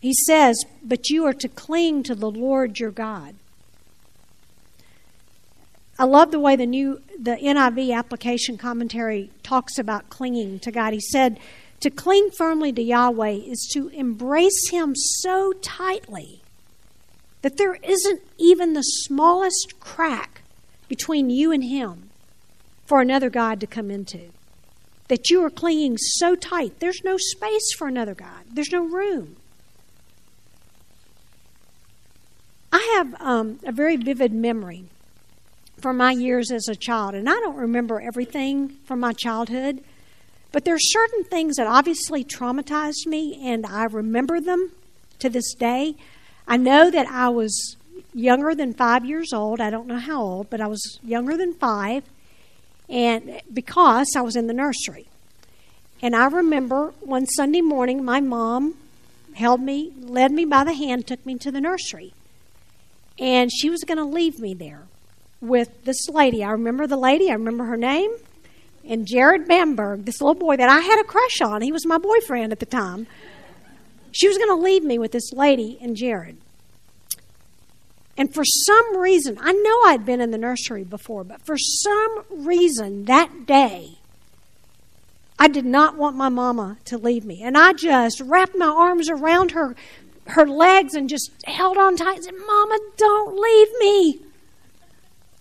He 0.00 0.12
says, 0.26 0.64
But 0.82 1.08
you 1.08 1.24
are 1.26 1.32
to 1.34 1.48
cling 1.48 2.02
to 2.04 2.14
the 2.14 2.30
Lord 2.30 2.78
your 2.78 2.90
God. 2.90 3.34
I 6.00 6.04
love 6.04 6.30
the 6.30 6.40
way 6.40 6.56
the 6.56 6.64
new 6.64 7.02
the 7.18 7.36
NIV 7.36 7.94
application 7.94 8.56
commentary 8.56 9.30
talks 9.42 9.78
about 9.78 10.08
clinging 10.08 10.58
to 10.60 10.70
God. 10.70 10.94
He 10.94 11.00
said, 11.00 11.38
to 11.80 11.90
cling 11.90 12.30
firmly 12.30 12.72
to 12.72 12.80
Yahweh 12.80 13.32
is 13.32 13.68
to 13.74 13.88
embrace 13.88 14.70
him 14.70 14.94
so 14.96 15.52
tightly 15.60 16.40
that 17.42 17.58
there 17.58 17.74
isn't 17.74 18.22
even 18.38 18.72
the 18.72 18.80
smallest 18.80 19.78
crack 19.78 20.40
between 20.88 21.28
you 21.28 21.52
and 21.52 21.64
him 21.64 22.08
for 22.86 23.02
another 23.02 23.28
God 23.28 23.60
to 23.60 23.66
come 23.66 23.90
into. 23.90 24.30
That 25.08 25.28
you 25.28 25.44
are 25.44 25.50
clinging 25.50 25.98
so 25.98 26.34
tight, 26.34 26.80
there's 26.80 27.04
no 27.04 27.18
space 27.18 27.74
for 27.76 27.88
another 27.88 28.14
God, 28.14 28.44
there's 28.50 28.72
no 28.72 28.84
room. 28.84 29.36
I 32.72 32.90
have 32.96 33.20
um, 33.20 33.58
a 33.66 33.72
very 33.72 33.96
vivid 33.96 34.32
memory 34.32 34.86
from 35.80 35.96
my 35.96 36.12
years 36.12 36.50
as 36.50 36.68
a 36.68 36.74
child. 36.74 37.14
And 37.14 37.28
I 37.28 37.34
don't 37.40 37.56
remember 37.56 38.00
everything 38.00 38.76
from 38.84 39.00
my 39.00 39.12
childhood, 39.12 39.82
but 40.52 40.64
there 40.64 40.74
are 40.74 40.80
certain 40.80 41.24
things 41.24 41.56
that 41.56 41.66
obviously 41.66 42.24
traumatized 42.24 43.06
me, 43.06 43.40
and 43.44 43.64
I 43.66 43.84
remember 43.84 44.40
them 44.40 44.72
to 45.20 45.28
this 45.28 45.54
day. 45.54 45.94
I 46.46 46.56
know 46.56 46.90
that 46.90 47.06
I 47.06 47.28
was 47.28 47.76
younger 48.12 48.54
than 48.54 48.74
five 48.74 49.04
years 49.04 49.32
old. 49.32 49.60
I 49.60 49.70
don't 49.70 49.86
know 49.86 49.98
how 49.98 50.20
old, 50.20 50.50
but 50.50 50.60
I 50.60 50.66
was 50.66 50.98
younger 51.02 51.36
than 51.36 51.54
five, 51.54 52.04
and 52.88 53.40
because 53.52 54.14
I 54.16 54.20
was 54.22 54.36
in 54.36 54.46
the 54.48 54.54
nursery. 54.54 55.06
And 56.02 56.16
I 56.16 56.26
remember 56.26 56.94
one 57.00 57.26
Sunday 57.26 57.60
morning, 57.60 58.04
my 58.04 58.20
mom 58.20 58.74
held 59.34 59.60
me, 59.60 59.92
led 60.00 60.32
me 60.32 60.44
by 60.44 60.64
the 60.64 60.72
hand, 60.72 61.06
took 61.06 61.24
me 61.24 61.36
to 61.38 61.50
the 61.50 61.60
nursery. 61.60 62.14
And 63.18 63.50
she 63.52 63.68
was 63.68 63.84
going 63.84 63.98
to 63.98 64.04
leave 64.04 64.40
me 64.40 64.54
there 64.54 64.86
with 65.40 65.84
this 65.84 66.08
lady. 66.08 66.44
I 66.44 66.50
remember 66.50 66.86
the 66.86 66.96
lady, 66.96 67.30
I 67.30 67.34
remember 67.34 67.64
her 67.64 67.76
name, 67.76 68.12
and 68.84 69.06
Jared 69.06 69.46
Bamberg, 69.46 70.04
this 70.04 70.20
little 70.20 70.34
boy 70.34 70.56
that 70.56 70.68
I 70.68 70.80
had 70.80 71.00
a 71.00 71.04
crush 71.04 71.40
on. 71.40 71.62
He 71.62 71.72
was 71.72 71.86
my 71.86 71.98
boyfriend 71.98 72.52
at 72.52 72.60
the 72.60 72.66
time. 72.66 73.06
She 74.12 74.28
was 74.28 74.38
going 74.38 74.50
to 74.50 74.62
leave 74.62 74.82
me 74.82 74.98
with 74.98 75.12
this 75.12 75.32
lady 75.32 75.78
and 75.80 75.96
Jared. 75.96 76.36
And 78.16 78.34
for 78.34 78.44
some 78.44 78.98
reason, 78.98 79.38
I 79.40 79.52
know 79.52 79.80
I'd 79.86 80.04
been 80.04 80.20
in 80.20 80.30
the 80.30 80.38
nursery 80.38 80.84
before, 80.84 81.24
but 81.24 81.40
for 81.40 81.56
some 81.56 82.24
reason 82.30 83.04
that 83.04 83.46
day, 83.46 83.98
I 85.38 85.48
did 85.48 85.64
not 85.64 85.96
want 85.96 86.16
my 86.16 86.28
mama 86.28 86.76
to 86.86 86.98
leave 86.98 87.24
me. 87.24 87.42
And 87.42 87.56
I 87.56 87.72
just 87.72 88.20
wrapped 88.20 88.56
my 88.56 88.66
arms 88.66 89.08
around 89.08 89.52
her 89.52 89.74
her 90.26 90.46
legs 90.46 90.94
and 90.94 91.08
just 91.08 91.32
held 91.44 91.76
on 91.76 91.96
tight 91.96 92.16
and 92.16 92.24
said, 92.24 92.34
Mama, 92.46 92.78
don't 92.96 93.36
leave 93.36 93.68
me. 93.80 94.20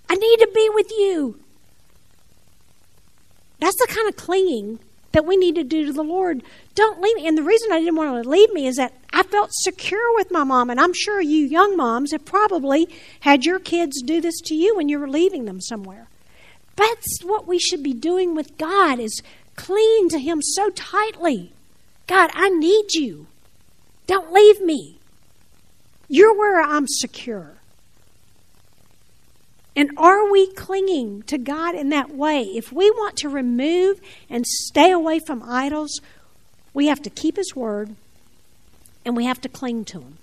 I 0.10 0.16
need 0.16 0.38
to 0.38 0.50
be 0.54 0.70
with 0.74 0.92
you. 0.92 1.40
That's 3.60 3.78
the 3.78 3.88
kind 3.88 4.10
of 4.10 4.16
clinging 4.16 4.80
that 5.12 5.26
we 5.26 5.38
need 5.38 5.56
to 5.56 5.64
do 5.64 5.86
to 5.86 5.94
the 5.94 6.04
Lord. 6.04 6.44
Don't 6.76 7.02
leave 7.02 7.16
me. 7.16 7.28
And 7.28 7.38
the 7.38 7.44
reason 7.44 7.72
I 7.72 7.80
didn't 7.80 7.96
want 7.96 8.24
to 8.24 8.30
leave 8.30 8.52
me 8.54 8.68
is 8.68 8.78
that 8.78 8.94
I 9.12 9.24
felt 9.24 9.50
secure 9.52 10.16
with 10.16 10.32
my 10.32 10.44
mom. 10.44 10.70
And 10.70 10.80
I'm 10.80 10.94
sure 10.94 11.22
you 11.22 11.46
young 11.46 11.76
moms 11.76 12.12
have 12.12 12.26
probably 12.26 12.88
had 13.22 13.46
your 13.46 13.60
kids 13.60 14.02
do 14.02 14.22
this 14.22 14.40
to 14.46 14.56
you 14.56 14.76
when 14.76 14.90
you 14.90 15.00
were 15.00 15.10
leaving 15.10 15.46
them 15.46 15.62
somewhere. 15.62 16.08
That's 16.76 17.22
what 17.24 17.48
we 17.48 17.60
should 17.60 17.84
be 17.84 17.94
doing 17.94 18.36
with 18.36 18.58
God 18.58 19.00
is 19.00 19.22
clinging 19.56 20.10
to 20.10 20.20
Him 20.20 20.42
so 20.42 20.70
tightly. 20.70 21.52
God, 22.08 22.32
I 22.34 22.50
need 22.50 22.94
you. 22.94 23.28
Don't 24.08 24.32
leave 24.32 24.62
me. 24.62 24.98
You're 26.08 26.36
where 26.36 26.62
I'm 26.62 26.88
secure. 26.88 27.59
And 29.80 29.92
are 29.96 30.30
we 30.30 30.48
clinging 30.48 31.22
to 31.28 31.38
God 31.38 31.74
in 31.74 31.88
that 31.88 32.14
way? 32.14 32.42
If 32.42 32.70
we 32.74 32.92
want 32.92 33.16
to 33.20 33.30
remove 33.30 34.02
and 34.30 34.46
stay 34.46 34.92
away 34.92 35.20
from 35.20 35.42
idols, 35.42 36.02
we 36.74 36.88
have 36.88 37.02
to 37.04 37.10
keep 37.10 37.38
His 37.38 37.56
word 37.56 37.96
and 39.06 39.16
we 39.16 39.24
have 39.24 39.40
to 39.40 39.48
cling 39.48 39.86
to 39.86 40.02
Him. 40.02 40.18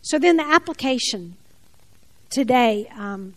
So 0.00 0.18
then, 0.18 0.38
the 0.38 0.46
application 0.46 1.36
today 2.30 2.90
um, 2.96 3.34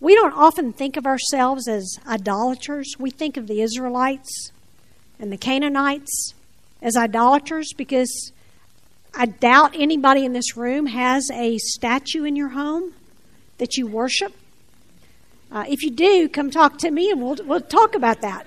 we 0.00 0.16
don't 0.16 0.32
often 0.32 0.72
think 0.72 0.96
of 0.96 1.06
ourselves 1.06 1.68
as 1.68 2.00
idolaters. 2.04 2.96
We 2.98 3.10
think 3.12 3.36
of 3.36 3.46
the 3.46 3.60
Israelites 3.60 4.50
and 5.20 5.30
the 5.30 5.36
Canaanites 5.36 6.34
as 6.82 6.96
idolaters 6.96 7.72
because 7.76 8.32
I 9.14 9.26
doubt 9.26 9.76
anybody 9.78 10.24
in 10.24 10.32
this 10.32 10.56
room 10.56 10.86
has 10.86 11.30
a 11.30 11.58
statue 11.58 12.24
in 12.24 12.34
your 12.34 12.48
home 12.48 12.92
that 13.58 13.76
you 13.76 13.86
worship? 13.86 14.32
Uh, 15.50 15.64
if 15.68 15.82
you 15.82 15.90
do, 15.90 16.28
come 16.28 16.50
talk 16.50 16.78
to 16.78 16.90
me 16.90 17.10
and 17.10 17.22
we'll, 17.22 17.36
we'll 17.44 17.60
talk 17.60 17.94
about 17.94 18.20
that. 18.20 18.46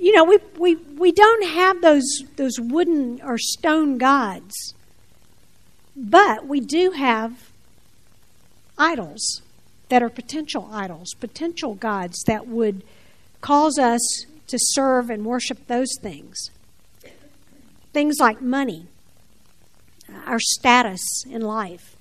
You 0.00 0.14
know, 0.14 0.24
we, 0.24 0.38
we, 0.58 0.74
we 0.76 1.12
don't 1.12 1.46
have 1.48 1.82
those, 1.82 2.24
those 2.36 2.58
wooden 2.58 3.20
or 3.22 3.36
stone 3.38 3.98
gods, 3.98 4.74
but 5.94 6.46
we 6.46 6.60
do 6.60 6.92
have 6.92 7.50
idols 8.78 9.42
that 9.90 10.02
are 10.02 10.08
potential 10.08 10.68
idols, 10.72 11.14
potential 11.20 11.74
gods 11.74 12.22
that 12.26 12.46
would 12.46 12.82
cause 13.40 13.78
us 13.78 14.00
to 14.46 14.58
serve 14.58 15.10
and 15.10 15.24
worship 15.24 15.66
those 15.66 15.90
things. 16.00 16.50
Things 17.92 18.16
like 18.18 18.40
money 18.40 18.86
our 20.26 20.40
status 20.40 21.24
in 21.28 21.42
life. 21.42 21.96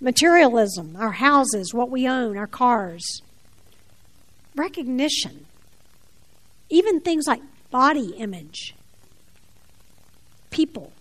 Materialism, 0.00 0.96
our 0.96 1.12
houses, 1.12 1.72
what 1.72 1.90
we 1.90 2.08
own, 2.08 2.36
our 2.36 2.46
cars. 2.46 3.22
Recognition. 4.54 5.46
Even 6.68 7.00
things 7.00 7.26
like 7.26 7.40
body 7.70 8.14
image. 8.16 8.74
People. 10.50 10.92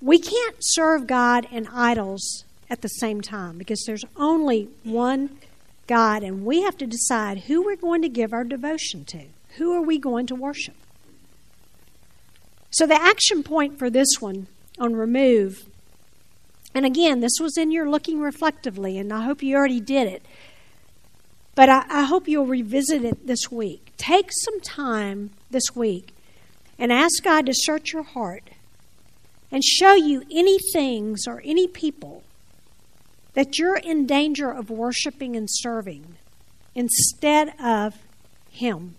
We 0.00 0.18
can't 0.18 0.56
serve 0.60 1.06
God 1.06 1.46
and 1.50 1.66
idols 1.72 2.44
at 2.70 2.82
the 2.82 2.88
same 2.88 3.20
time 3.20 3.58
because 3.58 3.82
there's 3.86 4.04
only 4.16 4.68
one 4.84 5.38
God, 5.86 6.22
and 6.22 6.44
we 6.44 6.62
have 6.62 6.76
to 6.78 6.86
decide 6.86 7.38
who 7.38 7.64
we're 7.64 7.76
going 7.76 8.02
to 8.02 8.08
give 8.08 8.32
our 8.32 8.44
devotion 8.44 9.04
to. 9.06 9.24
Who 9.56 9.72
are 9.72 9.80
we 9.80 9.98
going 9.98 10.26
to 10.26 10.34
worship? 10.34 10.76
So, 12.70 12.86
the 12.86 13.00
action 13.00 13.42
point 13.42 13.78
for 13.78 13.88
this 13.88 14.20
one 14.20 14.46
on 14.78 14.94
remove, 14.94 15.66
and 16.74 16.84
again, 16.84 17.20
this 17.20 17.38
was 17.40 17.56
in 17.56 17.70
your 17.70 17.88
looking 17.90 18.20
reflectively, 18.20 18.98
and 18.98 19.12
I 19.12 19.22
hope 19.22 19.42
you 19.42 19.56
already 19.56 19.80
did 19.80 20.06
it, 20.06 20.22
but 21.54 21.68
I, 21.68 21.84
I 21.88 22.02
hope 22.04 22.28
you'll 22.28 22.46
revisit 22.46 23.04
it 23.04 23.26
this 23.26 23.50
week. 23.50 23.92
Take 23.96 24.30
some 24.30 24.60
time 24.60 25.30
this 25.50 25.74
week 25.74 26.14
and 26.78 26.92
ask 26.92 27.22
God 27.22 27.46
to 27.46 27.52
search 27.54 27.92
your 27.92 28.04
heart 28.04 28.50
and 29.50 29.64
show 29.64 29.94
you 29.94 30.22
any 30.30 30.58
things 30.72 31.26
or 31.26 31.42
any 31.44 31.66
people 31.66 32.22
that 33.34 33.58
you're 33.58 33.78
in 33.78 34.06
danger 34.06 34.50
of 34.50 34.70
worshiping 34.70 35.36
and 35.36 35.48
serving 35.50 36.16
instead 36.74 37.54
of 37.60 37.94
Him, 38.50 38.96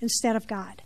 instead 0.00 0.36
of 0.36 0.46
God. 0.46 0.82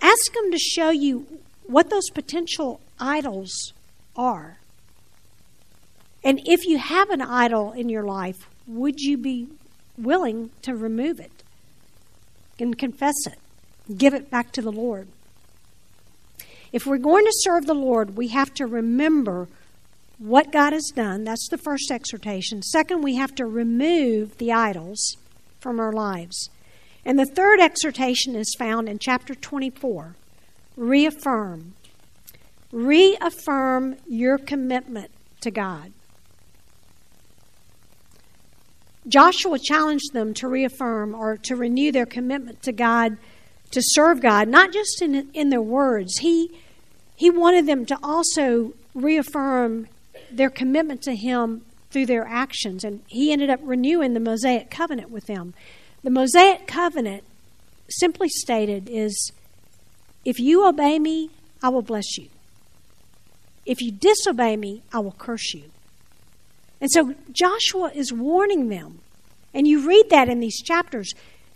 Ask 0.00 0.34
Him 0.34 0.50
to 0.50 0.58
show 0.58 0.90
you 0.90 1.26
what 1.66 1.90
those 1.90 2.10
potential 2.10 2.80
idols 2.98 3.72
are. 4.16 4.58
And 6.22 6.40
if 6.44 6.66
you 6.66 6.78
have 6.78 7.10
an 7.10 7.22
idol 7.22 7.72
in 7.72 7.88
your 7.88 8.02
life, 8.04 8.48
would 8.66 9.00
you 9.00 9.16
be 9.16 9.48
willing 9.96 10.50
to 10.62 10.74
remove 10.74 11.20
it 11.20 11.42
and 12.58 12.78
confess 12.78 13.14
it? 13.26 13.38
Give 13.96 14.14
it 14.14 14.30
back 14.30 14.52
to 14.52 14.62
the 14.62 14.72
Lord. 14.72 15.08
If 16.72 16.86
we're 16.86 16.98
going 16.98 17.24
to 17.24 17.32
serve 17.40 17.66
the 17.66 17.74
Lord, 17.74 18.16
we 18.16 18.28
have 18.28 18.54
to 18.54 18.66
remember 18.66 19.48
what 20.18 20.52
God 20.52 20.72
has 20.72 20.92
done. 20.94 21.24
That's 21.24 21.48
the 21.48 21.58
first 21.58 21.90
exhortation. 21.90 22.62
Second, 22.62 23.02
we 23.02 23.16
have 23.16 23.34
to 23.36 23.46
remove 23.46 24.38
the 24.38 24.52
idols 24.52 25.16
from 25.58 25.80
our 25.80 25.92
lives. 25.92 26.50
And 27.04 27.18
the 27.18 27.26
third 27.26 27.60
exhortation 27.60 28.36
is 28.36 28.54
found 28.58 28.88
in 28.88 28.98
chapter 28.98 29.34
24 29.34 30.16
reaffirm. 30.76 31.74
Reaffirm 32.72 33.96
your 34.08 34.38
commitment 34.38 35.10
to 35.40 35.50
God. 35.50 35.92
Joshua 39.08 39.58
challenged 39.58 40.12
them 40.12 40.34
to 40.34 40.48
reaffirm 40.48 41.14
or 41.14 41.36
to 41.38 41.56
renew 41.56 41.90
their 41.90 42.06
commitment 42.06 42.62
to 42.62 42.72
God, 42.72 43.16
to 43.72 43.80
serve 43.82 44.20
God, 44.20 44.48
not 44.48 44.72
just 44.72 45.02
in, 45.02 45.30
in 45.32 45.48
their 45.48 45.62
words. 45.62 46.18
He, 46.18 46.50
he 47.16 47.30
wanted 47.30 47.66
them 47.66 47.86
to 47.86 47.98
also 48.02 48.74
reaffirm 48.94 49.88
their 50.30 50.50
commitment 50.50 51.02
to 51.02 51.14
Him 51.14 51.62
through 51.90 52.06
their 52.06 52.26
actions. 52.26 52.84
And 52.84 53.02
he 53.08 53.32
ended 53.32 53.50
up 53.50 53.60
renewing 53.62 54.14
the 54.14 54.20
Mosaic 54.20 54.70
covenant 54.70 55.10
with 55.10 55.26
them. 55.26 55.54
The 56.02 56.10
Mosaic 56.10 56.66
covenant, 56.66 57.24
simply 57.88 58.28
stated, 58.28 58.88
is 58.90 59.32
if 60.24 60.38
you 60.38 60.66
obey 60.66 60.98
me, 60.98 61.30
I 61.62 61.68
will 61.68 61.82
bless 61.82 62.16
you. 62.16 62.28
If 63.66 63.80
you 63.80 63.92
disobey 63.92 64.56
me, 64.56 64.82
I 64.92 65.00
will 65.00 65.14
curse 65.18 65.52
you. 65.54 65.64
And 66.80 66.90
so 66.90 67.14
Joshua 67.30 67.92
is 67.94 68.12
warning 68.12 68.68
them. 68.68 69.00
And 69.52 69.66
you 69.66 69.86
read 69.86 70.10
that 70.10 70.28
in 70.28 70.40
these 70.40 70.62
chapters 70.62 71.12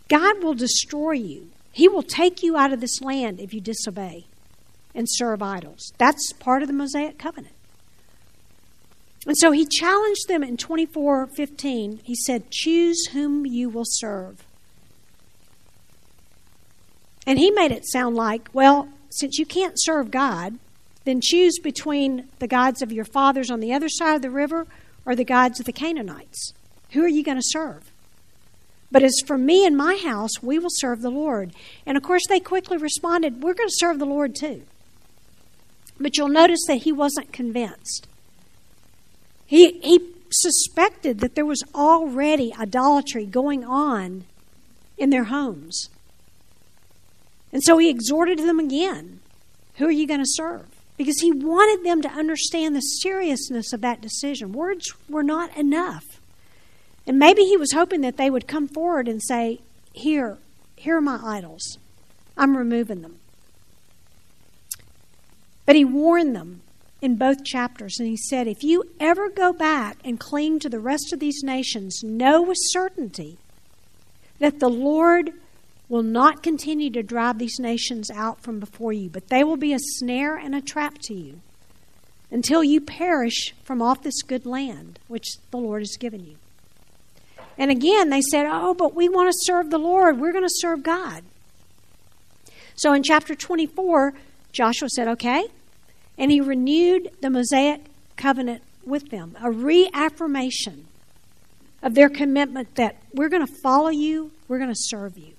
God 0.08 0.42
will 0.42 0.54
destroy 0.54 1.12
you, 1.12 1.50
He 1.72 1.88
will 1.88 2.02
take 2.02 2.42
you 2.42 2.56
out 2.56 2.72
of 2.72 2.80
this 2.80 3.00
land 3.00 3.40
if 3.40 3.54
you 3.54 3.60
disobey 3.60 4.26
and 4.94 5.06
serve 5.10 5.42
idols. 5.42 5.92
That's 5.98 6.32
part 6.34 6.62
of 6.62 6.68
the 6.68 6.74
Mosaic 6.74 7.18
covenant. 7.18 7.54
And 9.26 9.36
so 9.38 9.52
he 9.52 9.64
challenged 9.64 10.28
them 10.28 10.42
in 10.42 10.56
24:15. 10.56 12.00
He 12.04 12.14
said, 12.14 12.50
"Choose 12.50 13.06
whom 13.06 13.46
you 13.46 13.68
will 13.68 13.86
serve." 13.86 14.44
And 17.26 17.38
he 17.38 17.50
made 17.50 17.72
it 17.72 17.86
sound 17.86 18.16
like, 18.16 18.48
well, 18.52 18.88
since 19.10 19.38
you 19.38 19.46
can't 19.46 19.74
serve 19.76 20.10
God, 20.10 20.58
then 21.04 21.20
choose 21.22 21.58
between 21.58 22.28
the 22.38 22.46
gods 22.46 22.82
of 22.82 22.92
your 22.92 23.04
fathers 23.04 23.50
on 23.50 23.60
the 23.60 23.72
other 23.72 23.88
side 23.88 24.16
of 24.16 24.22
the 24.22 24.30
river 24.30 24.66
or 25.06 25.14
the 25.14 25.24
gods 25.24 25.60
of 25.60 25.66
the 25.66 25.72
Canaanites. 25.72 26.52
Who 26.90 27.02
are 27.02 27.08
you 27.08 27.22
going 27.22 27.38
to 27.38 27.42
serve? 27.44 27.90
But 28.90 29.02
as 29.02 29.14
for 29.26 29.36
me 29.36 29.66
and 29.66 29.76
my 29.76 29.96
house, 29.96 30.42
we 30.42 30.58
will 30.58 30.70
serve 30.70 31.02
the 31.02 31.10
Lord. 31.10 31.52
And 31.84 31.96
of 31.96 32.02
course, 32.02 32.22
they 32.28 32.40
quickly 32.40 32.76
responded, 32.76 33.42
We're 33.42 33.54
going 33.54 33.68
to 33.68 33.76
serve 33.76 33.98
the 33.98 34.06
Lord 34.06 34.34
too. 34.34 34.62
But 35.98 36.16
you'll 36.16 36.28
notice 36.28 36.64
that 36.66 36.82
he 36.82 36.92
wasn't 36.92 37.32
convinced. 37.32 38.06
He, 39.54 39.78
he 39.84 40.00
suspected 40.32 41.20
that 41.20 41.36
there 41.36 41.46
was 41.46 41.62
already 41.76 42.52
idolatry 42.58 43.24
going 43.24 43.64
on 43.64 44.24
in 44.98 45.10
their 45.10 45.24
homes. 45.24 45.90
And 47.52 47.62
so 47.62 47.78
he 47.78 47.88
exhorted 47.88 48.40
them 48.40 48.58
again 48.58 49.20
Who 49.76 49.86
are 49.86 49.92
you 49.92 50.08
going 50.08 50.18
to 50.18 50.26
serve? 50.26 50.66
Because 50.96 51.20
he 51.20 51.30
wanted 51.30 51.86
them 51.86 52.02
to 52.02 52.08
understand 52.08 52.74
the 52.74 52.80
seriousness 52.80 53.72
of 53.72 53.80
that 53.82 54.00
decision. 54.00 54.52
Words 54.52 54.92
were 55.08 55.22
not 55.22 55.56
enough. 55.56 56.02
And 57.06 57.16
maybe 57.16 57.44
he 57.44 57.56
was 57.56 57.70
hoping 57.70 58.00
that 58.00 58.16
they 58.16 58.30
would 58.30 58.48
come 58.48 58.66
forward 58.66 59.06
and 59.06 59.22
say, 59.22 59.60
Here, 59.92 60.38
here 60.74 60.96
are 60.96 61.00
my 61.00 61.20
idols. 61.22 61.78
I'm 62.36 62.56
removing 62.56 63.02
them. 63.02 63.20
But 65.64 65.76
he 65.76 65.84
warned 65.84 66.34
them 66.34 66.62
in 67.04 67.16
both 67.16 67.44
chapters. 67.44 67.96
And 67.98 68.08
he 68.08 68.16
said, 68.16 68.48
If 68.48 68.62
you 68.64 68.82
ever 68.98 69.28
go 69.28 69.52
back 69.52 69.98
and 70.04 70.18
cling 70.18 70.58
to 70.60 70.70
the 70.70 70.80
rest 70.80 71.12
of 71.12 71.20
these 71.20 71.42
nations, 71.42 72.02
know 72.02 72.40
with 72.40 72.56
certainty 72.58 73.36
that 74.38 74.58
the 74.58 74.70
Lord 74.70 75.32
will 75.90 76.02
not 76.02 76.42
continue 76.42 76.90
to 76.90 77.02
drive 77.02 77.38
these 77.38 77.60
nations 77.60 78.10
out 78.10 78.40
from 78.40 78.58
before 78.58 78.94
you, 78.94 79.10
but 79.10 79.28
they 79.28 79.44
will 79.44 79.58
be 79.58 79.74
a 79.74 79.78
snare 79.78 80.34
and 80.34 80.54
a 80.54 80.62
trap 80.62 80.96
to 81.02 81.14
you 81.14 81.40
until 82.30 82.64
you 82.64 82.80
perish 82.80 83.54
from 83.62 83.82
off 83.82 84.02
this 84.02 84.22
good 84.22 84.46
land 84.46 84.98
which 85.06 85.36
the 85.50 85.58
Lord 85.58 85.82
has 85.82 85.98
given 85.98 86.24
you. 86.24 86.36
And 87.58 87.70
again, 87.70 88.08
they 88.08 88.22
said, 88.22 88.46
Oh, 88.48 88.72
but 88.72 88.94
we 88.94 89.10
want 89.10 89.28
to 89.28 89.38
serve 89.42 89.68
the 89.68 89.78
Lord. 89.78 90.18
We're 90.18 90.32
going 90.32 90.42
to 90.42 90.54
serve 90.56 90.82
God. 90.82 91.22
So 92.76 92.94
in 92.94 93.02
chapter 93.02 93.34
24, 93.34 94.14
Joshua 94.52 94.88
said, 94.88 95.06
Okay, 95.08 95.44
and 96.18 96.30
he 96.30 96.40
renewed 96.40 97.10
the 97.20 97.30
Mosaic 97.30 97.82
covenant 98.16 98.62
with 98.84 99.10
them, 99.10 99.36
a 99.42 99.50
reaffirmation 99.50 100.86
of 101.82 101.94
their 101.94 102.08
commitment 102.08 102.74
that 102.76 102.96
we're 103.12 103.28
going 103.28 103.46
to 103.46 103.52
follow 103.62 103.88
you, 103.88 104.30
we're 104.48 104.58
going 104.58 104.70
to 104.70 104.78
serve 104.78 105.18
you. 105.18 105.32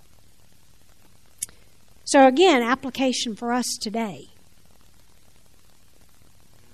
So, 2.04 2.28
again, 2.28 2.62
application 2.62 3.36
for 3.36 3.52
us 3.52 3.66
today. 3.82 4.28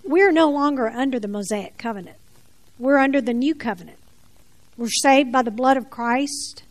We're 0.03 0.31
no 0.31 0.49
longer 0.49 0.89
under 0.89 1.19
the 1.19 1.27
Mosaic 1.27 1.77
covenant, 1.77 2.17
we're 2.77 2.97
under 2.97 3.21
the 3.21 3.33
new 3.33 3.55
covenant. 3.55 3.97
We're 4.77 4.89
saved 4.89 5.31
by 5.31 5.41
the 5.43 5.51
blood 5.51 5.77
of 5.77 5.89
Christ. 5.89 6.63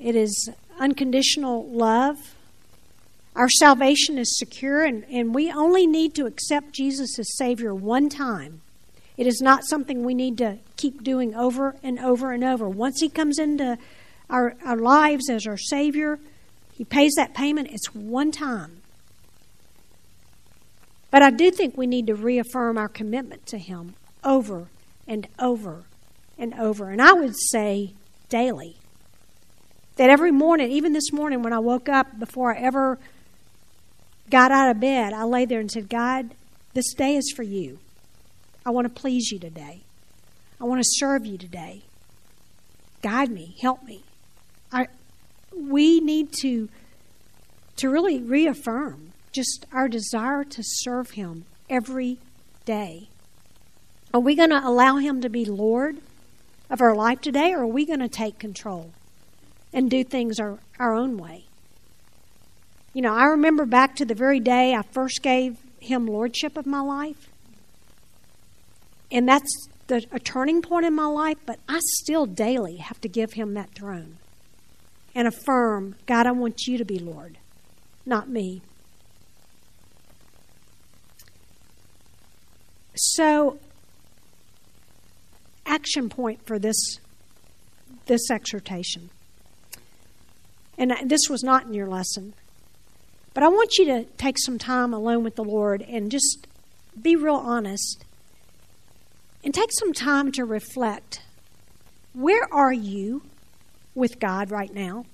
It 0.00 0.16
is 0.16 0.48
unconditional 0.78 1.68
love. 1.68 2.33
Our 3.36 3.48
salvation 3.48 4.16
is 4.16 4.38
secure, 4.38 4.84
and, 4.84 5.04
and 5.10 5.34
we 5.34 5.50
only 5.50 5.86
need 5.86 6.14
to 6.14 6.26
accept 6.26 6.72
Jesus 6.72 7.18
as 7.18 7.36
Savior 7.36 7.74
one 7.74 8.08
time. 8.08 8.60
It 9.16 9.26
is 9.26 9.40
not 9.40 9.64
something 9.64 10.04
we 10.04 10.14
need 10.14 10.38
to 10.38 10.58
keep 10.76 11.02
doing 11.02 11.34
over 11.34 11.76
and 11.82 11.98
over 11.98 12.32
and 12.32 12.44
over. 12.44 12.68
Once 12.68 13.00
He 13.00 13.08
comes 13.08 13.38
into 13.38 13.76
our, 14.30 14.54
our 14.64 14.76
lives 14.76 15.28
as 15.28 15.46
our 15.46 15.56
Savior, 15.56 16.18
He 16.72 16.84
pays 16.84 17.14
that 17.16 17.34
payment. 17.34 17.68
It's 17.72 17.94
one 17.94 18.30
time. 18.30 18.82
But 21.10 21.22
I 21.22 21.30
do 21.30 21.50
think 21.50 21.76
we 21.76 21.86
need 21.86 22.06
to 22.08 22.14
reaffirm 22.14 22.78
our 22.78 22.88
commitment 22.88 23.46
to 23.46 23.58
Him 23.58 23.94
over 24.22 24.68
and 25.06 25.26
over 25.38 25.84
and 26.38 26.54
over. 26.54 26.90
And 26.90 27.02
I 27.02 27.12
would 27.12 27.34
say 27.36 27.94
daily. 28.28 28.76
That 29.96 30.10
every 30.10 30.32
morning, 30.32 30.72
even 30.72 30.92
this 30.92 31.12
morning 31.12 31.42
when 31.42 31.52
I 31.52 31.60
woke 31.60 31.88
up, 31.88 32.18
before 32.18 32.52
I 32.52 32.58
ever 32.58 32.98
got 34.30 34.50
out 34.50 34.70
of 34.70 34.80
bed, 34.80 35.12
I 35.12 35.24
lay 35.24 35.44
there 35.44 35.60
and 35.60 35.70
said, 35.70 35.88
God, 35.88 36.34
this 36.72 36.92
day 36.94 37.16
is 37.16 37.32
for 37.34 37.42
you. 37.42 37.78
I 38.66 38.70
want 38.70 38.86
to 38.86 39.00
please 39.00 39.30
you 39.30 39.38
today. 39.38 39.82
I 40.60 40.64
want 40.64 40.80
to 40.80 40.88
serve 40.88 41.26
you 41.26 41.36
today. 41.36 41.82
Guide 43.02 43.30
me, 43.30 43.54
help 43.60 43.84
me. 43.84 44.02
I, 44.72 44.88
we 45.54 46.00
need 46.00 46.32
to, 46.40 46.68
to 47.76 47.90
really 47.90 48.20
reaffirm 48.20 49.12
just 49.32 49.66
our 49.72 49.88
desire 49.88 50.44
to 50.44 50.62
serve 50.62 51.10
Him 51.10 51.44
every 51.68 52.18
day. 52.64 53.08
Are 54.14 54.20
we 54.20 54.34
going 54.34 54.50
to 54.50 54.66
allow 54.66 54.96
Him 54.96 55.20
to 55.20 55.28
be 55.28 55.44
Lord 55.44 55.98
of 56.70 56.80
our 56.80 56.94
life 56.94 57.20
today, 57.20 57.52
or 57.52 57.62
are 57.62 57.66
we 57.66 57.84
going 57.84 58.00
to 58.00 58.08
take 58.08 58.38
control 58.38 58.92
and 59.72 59.90
do 59.90 60.02
things 60.02 60.40
our, 60.40 60.58
our 60.78 60.94
own 60.94 61.18
way? 61.18 61.43
You 62.94 63.02
know, 63.02 63.12
I 63.12 63.24
remember 63.24 63.66
back 63.66 63.96
to 63.96 64.04
the 64.04 64.14
very 64.14 64.40
day 64.40 64.74
I 64.74 64.82
first 64.82 65.20
gave 65.20 65.58
him 65.80 66.06
lordship 66.06 66.56
of 66.56 66.64
my 66.64 66.80
life. 66.80 67.28
And 69.10 69.28
that's 69.28 69.68
the, 69.88 70.06
a 70.12 70.20
turning 70.20 70.62
point 70.62 70.86
in 70.86 70.94
my 70.94 71.06
life, 71.06 71.38
but 71.44 71.58
I 71.68 71.80
still 71.82 72.24
daily 72.24 72.76
have 72.76 73.00
to 73.02 73.08
give 73.08 73.34
him 73.34 73.54
that 73.54 73.74
throne 73.74 74.16
and 75.14 75.28
affirm, 75.28 75.96
God, 76.06 76.26
I 76.26 76.32
want 76.32 76.66
you 76.66 76.78
to 76.78 76.84
be 76.84 76.98
Lord. 76.98 77.38
not 78.06 78.28
me. 78.28 78.62
So, 82.96 83.58
action 85.66 86.08
point 86.08 86.46
for 86.46 86.58
this 86.58 87.00
this 88.06 88.30
exhortation. 88.30 89.10
And 90.76 90.92
this 91.06 91.28
was 91.30 91.42
not 91.42 91.66
in 91.66 91.74
your 91.74 91.88
lesson. 91.88 92.34
But 93.34 93.42
I 93.42 93.48
want 93.48 93.78
you 93.78 93.84
to 93.86 94.04
take 94.16 94.38
some 94.38 94.58
time 94.58 94.94
alone 94.94 95.24
with 95.24 95.34
the 95.34 95.44
Lord 95.44 95.82
and 95.82 96.10
just 96.10 96.46
be 97.00 97.16
real 97.16 97.34
honest 97.34 98.04
and 99.42 99.52
take 99.52 99.70
some 99.72 99.92
time 99.92 100.30
to 100.32 100.44
reflect. 100.44 101.20
Where 102.14 102.46
are 102.52 102.72
you 102.72 103.22
with 103.94 104.20
God 104.20 104.52
right 104.52 104.72
now? 104.72 105.04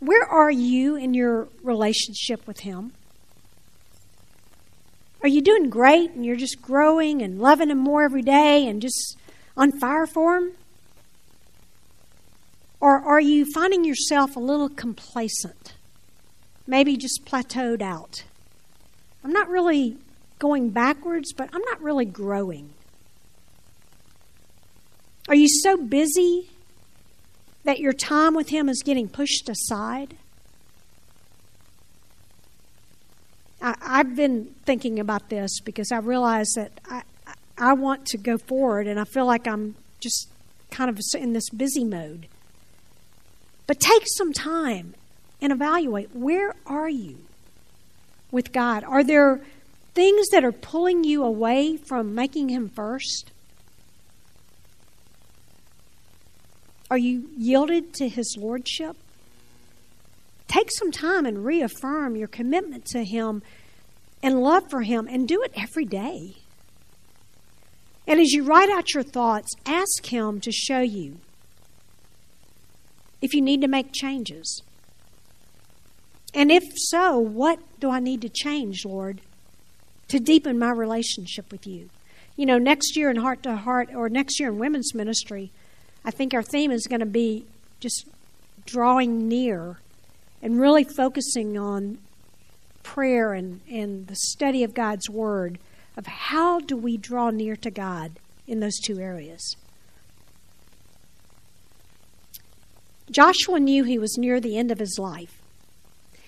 Where 0.00 0.24
are 0.24 0.50
you 0.50 0.96
in 0.96 1.14
your 1.14 1.48
relationship 1.62 2.46
with 2.46 2.60
Him? 2.60 2.92
Are 5.22 5.28
you 5.28 5.40
doing 5.40 5.70
great 5.70 6.10
and 6.10 6.26
you're 6.26 6.36
just 6.36 6.60
growing 6.60 7.22
and 7.22 7.40
loving 7.40 7.70
Him 7.70 7.78
more 7.78 8.02
every 8.02 8.22
day 8.22 8.66
and 8.66 8.82
just 8.82 9.16
on 9.56 9.72
fire 9.78 10.06
for 10.06 10.36
Him? 10.36 10.52
Or 12.80 13.00
are 13.00 13.20
you 13.20 13.46
finding 13.52 13.84
yourself 13.84 14.36
a 14.36 14.40
little 14.40 14.68
complacent? 14.68 15.74
Maybe 16.66 16.96
just 16.96 17.24
plateaued 17.24 17.80
out? 17.80 18.24
I'm 19.24 19.32
not 19.32 19.48
really 19.48 19.96
going 20.38 20.70
backwards, 20.70 21.32
but 21.32 21.48
I'm 21.52 21.62
not 21.62 21.82
really 21.82 22.04
growing. 22.04 22.70
Are 25.28 25.34
you 25.34 25.48
so 25.48 25.76
busy 25.76 26.50
that 27.64 27.80
your 27.80 27.92
time 27.92 28.34
with 28.34 28.50
Him 28.50 28.68
is 28.68 28.82
getting 28.84 29.08
pushed 29.08 29.48
aside? 29.48 30.16
I, 33.60 33.96
have 33.96 34.14
been 34.14 34.54
thinking 34.64 35.00
about 35.00 35.28
this 35.28 35.60
because 35.60 35.90
I 35.90 35.98
realize 35.98 36.48
that 36.54 36.72
I, 36.88 37.02
I 37.58 37.72
want 37.72 38.06
to 38.06 38.18
go 38.18 38.38
forward 38.38 38.86
and 38.86 39.00
I 39.00 39.04
feel 39.04 39.26
like 39.26 39.48
I'm 39.48 39.74
just 39.98 40.28
kind 40.70 40.90
of 40.90 41.00
in 41.18 41.32
this 41.32 41.48
busy 41.50 41.82
mode. 41.82 42.28
But 43.66 43.80
take 43.80 44.04
some 44.06 44.32
time 44.32 44.94
and 45.40 45.52
evaluate 45.52 46.14
where 46.14 46.54
are 46.66 46.88
you 46.88 47.18
with 48.30 48.52
God? 48.52 48.84
Are 48.84 49.02
there 49.04 49.40
things 49.94 50.28
that 50.28 50.44
are 50.44 50.52
pulling 50.52 51.04
you 51.04 51.24
away 51.24 51.76
from 51.76 52.14
making 52.14 52.48
Him 52.48 52.68
first? 52.68 53.30
Are 56.90 56.98
you 56.98 57.28
yielded 57.36 57.92
to 57.94 58.08
His 58.08 58.36
Lordship? 58.38 58.96
Take 60.46 60.70
some 60.70 60.92
time 60.92 61.26
and 61.26 61.44
reaffirm 61.44 62.14
your 62.14 62.28
commitment 62.28 62.84
to 62.86 63.04
Him 63.04 63.42
and 64.22 64.40
love 64.40 64.70
for 64.70 64.82
Him 64.82 65.08
and 65.10 65.26
do 65.26 65.42
it 65.42 65.52
every 65.56 65.84
day. 65.84 66.36
And 68.06 68.20
as 68.20 68.32
you 68.32 68.44
write 68.44 68.70
out 68.70 68.94
your 68.94 69.02
thoughts, 69.02 69.52
ask 69.66 70.06
Him 70.06 70.40
to 70.40 70.52
show 70.52 70.80
you 70.80 71.18
if 73.20 73.34
you 73.34 73.40
need 73.40 73.60
to 73.62 73.68
make 73.68 73.92
changes. 73.92 74.62
And 76.34 76.52
if 76.52 76.64
so, 76.76 77.18
what 77.18 77.58
do 77.80 77.90
I 77.90 78.00
need 78.00 78.20
to 78.22 78.28
change, 78.28 78.84
Lord, 78.84 79.20
to 80.08 80.20
deepen 80.20 80.58
my 80.58 80.70
relationship 80.70 81.50
with 81.50 81.66
you? 81.66 81.88
You 82.36 82.44
know, 82.44 82.58
next 82.58 82.96
year 82.96 83.10
in 83.10 83.16
Heart 83.16 83.42
to 83.44 83.56
Heart, 83.56 83.94
or 83.94 84.08
next 84.08 84.38
year 84.38 84.50
in 84.50 84.58
Women's 84.58 84.94
Ministry, 84.94 85.50
I 86.04 86.10
think 86.10 86.34
our 86.34 86.42
theme 86.42 86.70
is 86.70 86.86
going 86.86 87.00
to 87.00 87.06
be 87.06 87.46
just 87.80 88.06
drawing 88.66 89.28
near 89.28 89.78
and 90.42 90.60
really 90.60 90.84
focusing 90.84 91.56
on 91.56 91.98
prayer 92.82 93.32
and, 93.32 93.60
and 93.70 94.06
the 94.06 94.16
study 94.16 94.62
of 94.62 94.74
God's 94.74 95.08
Word 95.08 95.58
of 95.96 96.06
how 96.06 96.60
do 96.60 96.76
we 96.76 96.96
draw 96.96 97.30
near 97.30 97.56
to 97.56 97.70
God 97.70 98.12
in 98.46 98.60
those 98.60 98.78
two 98.78 98.98
areas. 98.98 99.56
Joshua 103.10 103.60
knew 103.60 103.84
he 103.84 103.98
was 103.98 104.18
near 104.18 104.40
the 104.40 104.58
end 104.58 104.70
of 104.70 104.78
his 104.78 104.98
life, 104.98 105.40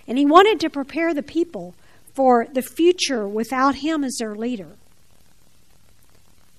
and 0.07 0.19
he 0.19 0.25
wanted 0.25 0.61
to 0.61 0.71
prepare 0.71 1.13
the 1.13 1.23
people 1.23 1.75
for 2.15 2.47
the 2.53 2.63
future 2.63 3.27
without 3.27 3.77
him 3.77 4.05
as 4.05 4.17
their 4.19 4.35
leader. 4.35 4.77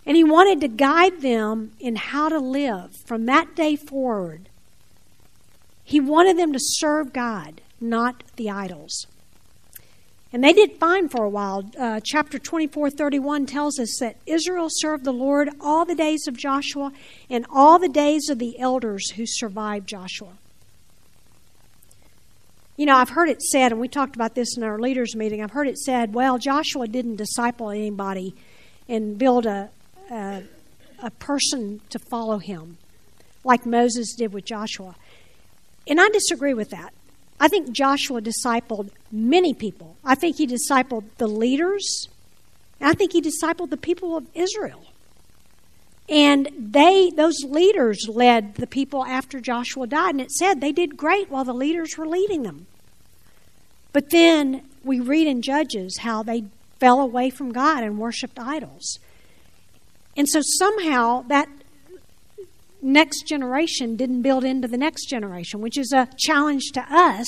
And 0.05 0.15
he 0.15 0.23
wanted 0.23 0.62
to 0.62 0.67
guide 0.67 1.21
them 1.21 1.73
in 1.79 1.95
how 1.95 2.29
to 2.29 2.39
live 2.39 2.95
from 3.05 3.25
that 3.25 3.55
day 3.55 3.75
forward. 3.75 4.49
He 5.84 5.99
wanted 5.99 6.38
them 6.38 6.53
to 6.53 6.60
serve 6.60 7.13
God, 7.13 7.62
not 7.79 8.23
the 8.36 8.49
idols. 8.49 9.08
And 10.31 10.43
they 10.43 10.53
did 10.53 10.77
fine 10.77 11.09
for 11.09 11.23
a 11.23 11.29
while. 11.29 11.69
Uh, 11.77 11.99
chapter 12.03 12.37
24, 12.37 12.91
31 12.91 13.47
tells 13.47 13.79
us 13.79 13.97
that 13.99 14.17
Israel 14.27 14.67
served 14.69 15.03
the 15.03 15.11
Lord 15.11 15.49
all 15.59 15.85
the 15.85 15.95
days 15.95 16.27
of 16.27 16.37
Joshua 16.37 16.91
and 17.29 17.45
all 17.49 17.79
the 17.79 17.89
days 17.89 18.29
of 18.29 18.37
the 18.37 18.59
elders 18.59 19.11
who 19.11 19.23
survived 19.25 19.87
Joshua. 19.87 20.33
You 22.77 22.85
know, 22.85 22.95
I've 22.95 23.09
heard 23.09 23.27
it 23.27 23.41
said, 23.41 23.71
and 23.71 23.81
we 23.81 23.87
talked 23.87 24.15
about 24.15 24.35
this 24.35 24.55
in 24.55 24.63
our 24.63 24.79
leaders' 24.79 25.15
meeting, 25.15 25.41
I've 25.41 25.51
heard 25.51 25.67
it 25.67 25.77
said, 25.77 26.13
well, 26.13 26.37
Joshua 26.37 26.87
didn't 26.87 27.17
disciple 27.17 27.71
anybody 27.71 28.35
and 28.87 29.17
build 29.17 29.45
a, 29.45 29.69
a, 30.11 30.43
a 31.03 31.11
person 31.11 31.81
to 31.89 31.99
follow 31.99 32.37
him 32.37 32.77
like 33.43 33.65
Moses 33.65 34.13
did 34.13 34.31
with 34.31 34.45
Joshua. 34.45 34.95
And 35.87 35.99
I 35.99 36.07
disagree 36.09 36.53
with 36.53 36.69
that. 36.69 36.93
I 37.39 37.47
think 37.47 37.71
Joshua 37.71 38.21
discipled 38.21 38.89
many 39.12 39.54
people. 39.54 39.95
I 40.04 40.15
think 40.15 40.38
he 40.38 40.47
discipled 40.47 41.06
the 41.17 41.28
leaders, 41.28 42.08
I 42.82 42.93
think 42.93 43.13
he 43.13 43.21
discipled 43.21 43.69
the 43.69 43.78
people 43.78 44.17
of 44.17 44.28
Israel. 44.34 44.86
And 46.08 46.49
they, 46.58 47.12
those 47.12 47.43
leaders 47.45 48.08
led 48.10 48.56
the 48.56 48.65
people 48.65 49.06
after 49.06 49.39
Joshua 49.39 49.86
died, 49.86 50.12
and 50.12 50.21
it 50.21 50.32
said 50.32 50.60
they 50.60 50.71
did 50.71 50.97
great 50.97 51.30
while 51.30 51.43
the 51.43 51.54
leaders 51.54 51.97
were 51.97 52.08
leading 52.08 52.43
them. 52.43 52.65
But 53.93 54.10
then 54.10 54.63
we 54.84 54.99
read 54.99 55.28
in 55.28 55.41
Judges 55.41 55.99
how 55.99 56.23
they 56.23 56.45
fell 56.80 56.99
away 56.99 57.30
from 57.30 57.52
God 57.52 57.84
and 57.84 57.99
worshiped 57.99 58.39
idols. 58.39 58.99
And 60.17 60.28
so 60.28 60.41
somehow 60.41 61.23
that 61.23 61.47
next 62.81 63.27
generation 63.27 63.95
didn't 63.95 64.21
build 64.21 64.43
into 64.43 64.67
the 64.67 64.77
next 64.77 65.05
generation, 65.05 65.61
which 65.61 65.77
is 65.77 65.91
a 65.91 66.07
challenge 66.17 66.71
to 66.73 66.81
us 66.89 67.27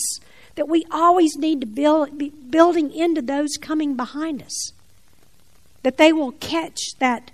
that 0.55 0.67
we 0.67 0.85
always 0.91 1.37
need 1.37 1.61
to 1.61 1.67
build 1.67 2.17
be 2.17 2.29
building 2.29 2.91
into 2.91 3.21
those 3.21 3.57
coming 3.59 3.95
behind 3.95 4.41
us. 4.41 4.73
That 5.83 5.97
they 5.97 6.13
will 6.13 6.33
catch 6.33 6.79
that 6.99 7.31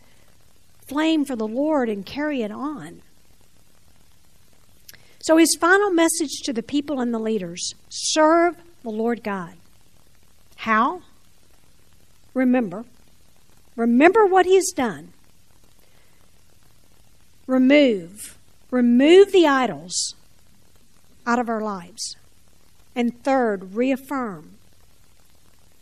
flame 0.88 1.26
for 1.26 1.36
the 1.36 1.48
Lord 1.48 1.90
and 1.90 2.06
carry 2.06 2.42
it 2.42 2.52
on. 2.52 3.02
So 5.20 5.38
his 5.38 5.58
final 5.60 5.90
message 5.90 6.42
to 6.46 6.54
the 6.54 6.64
people 6.64 7.02
and 7.02 7.14
the 7.14 7.20
leaders 7.20 7.74
serve 7.90 8.56
the 8.84 8.90
Lord 8.90 9.24
God. 9.24 9.56
How? 10.58 11.02
Remember. 12.34 12.86
Remember 13.76 14.26
what 14.26 14.46
he's 14.46 14.72
done 14.72 15.12
remove, 17.48 18.38
remove 18.70 19.32
the 19.32 19.48
idols 19.48 20.16
out 21.26 21.40
of 21.40 21.50
our 21.50 21.62
lives. 21.62 22.16
And 22.96 23.24
third, 23.24 23.76
reaffirm. 23.76 24.52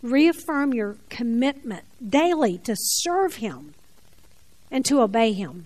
Reaffirm 0.01 0.73
your 0.73 0.97
commitment 1.09 1.83
daily 2.07 2.59
to 2.59 2.75
serve 2.77 3.35
Him 3.35 3.73
and 4.69 4.85
to 4.85 5.01
obey 5.01 5.33
Him. 5.33 5.65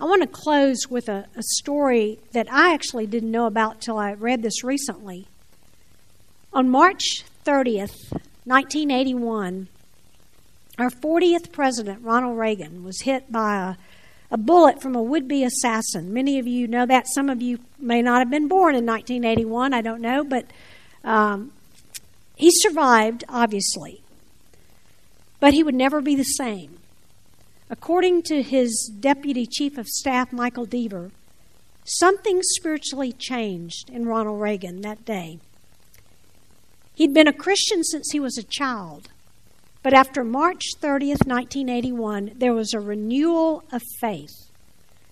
I 0.00 0.04
want 0.04 0.22
to 0.22 0.28
close 0.28 0.88
with 0.88 1.08
a, 1.08 1.26
a 1.36 1.42
story 1.42 2.18
that 2.32 2.50
I 2.52 2.72
actually 2.72 3.06
didn't 3.06 3.30
know 3.30 3.46
about 3.46 3.80
till 3.80 3.98
I 3.98 4.12
read 4.12 4.42
this 4.42 4.62
recently. 4.62 5.26
On 6.52 6.68
March 6.68 7.24
30th, 7.44 8.12
1981, 8.44 9.68
our 10.78 10.90
40th 10.90 11.50
president, 11.50 12.02
Ronald 12.02 12.38
Reagan, 12.38 12.84
was 12.84 13.02
hit 13.02 13.30
by 13.30 13.56
a 13.56 13.76
a 14.30 14.36
bullet 14.36 14.82
from 14.82 14.94
a 14.94 15.02
would 15.02 15.26
be 15.26 15.42
assassin. 15.42 16.12
Many 16.12 16.38
of 16.38 16.46
you 16.46 16.66
know 16.66 16.84
that. 16.86 17.06
Some 17.08 17.30
of 17.30 17.40
you 17.40 17.60
may 17.78 18.02
not 18.02 18.18
have 18.18 18.30
been 18.30 18.48
born 18.48 18.74
in 18.74 18.84
1981. 18.84 19.72
I 19.72 19.80
don't 19.80 20.02
know. 20.02 20.22
But 20.22 20.46
um, 21.02 21.52
he 22.36 22.50
survived, 22.52 23.24
obviously. 23.28 24.02
But 25.40 25.54
he 25.54 25.62
would 25.62 25.74
never 25.74 26.00
be 26.00 26.14
the 26.14 26.24
same. 26.24 26.78
According 27.70 28.22
to 28.24 28.42
his 28.42 28.90
deputy 29.00 29.46
chief 29.46 29.78
of 29.78 29.86
staff, 29.86 30.32
Michael 30.32 30.66
Deaver, 30.66 31.10
something 31.84 32.40
spiritually 32.42 33.12
changed 33.12 33.88
in 33.90 34.06
Ronald 34.06 34.40
Reagan 34.40 34.82
that 34.82 35.04
day. 35.04 35.38
He'd 36.94 37.14
been 37.14 37.28
a 37.28 37.32
Christian 37.32 37.84
since 37.84 38.10
he 38.10 38.20
was 38.20 38.36
a 38.36 38.42
child. 38.42 39.08
But 39.82 39.94
after 39.94 40.24
March 40.24 40.64
30th, 40.80 41.26
1981, 41.26 42.32
there 42.36 42.52
was 42.52 42.74
a 42.74 42.80
renewal 42.80 43.64
of 43.72 43.82
faith, 44.00 44.50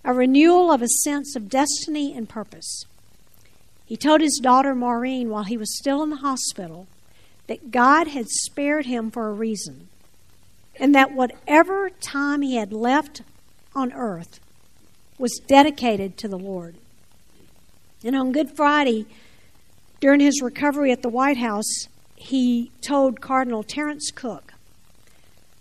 a 0.04 0.12
renewal 0.12 0.72
of 0.72 0.82
a 0.82 0.88
sense 0.88 1.36
of 1.36 1.48
destiny 1.48 2.14
and 2.16 2.28
purpose. 2.28 2.84
He 3.86 3.96
told 3.96 4.20
his 4.20 4.40
daughter 4.42 4.74
Maureen 4.74 5.30
while 5.30 5.44
he 5.44 5.56
was 5.56 5.78
still 5.78 6.02
in 6.02 6.10
the 6.10 6.16
hospital 6.16 6.88
that 7.46 7.70
God 7.70 8.08
had 8.08 8.28
spared 8.28 8.86
him 8.86 9.10
for 9.10 9.28
a 9.28 9.32
reason, 9.32 9.88
and 10.74 10.94
that 10.94 11.12
whatever 11.12 11.90
time 11.90 12.42
he 12.42 12.56
had 12.56 12.72
left 12.72 13.22
on 13.74 13.92
earth 13.92 14.40
was 15.18 15.40
dedicated 15.46 16.16
to 16.18 16.28
the 16.28 16.38
Lord. 16.38 16.74
And 18.04 18.16
on 18.16 18.32
Good 18.32 18.56
Friday, 18.56 19.06
during 20.00 20.20
his 20.20 20.42
recovery 20.42 20.92
at 20.92 21.02
the 21.02 21.08
White 21.08 21.38
House, 21.38 21.88
he 22.16 22.70
told 22.80 23.20
Cardinal 23.20 23.62
Terence 23.62 24.10
Cooke, 24.14 24.45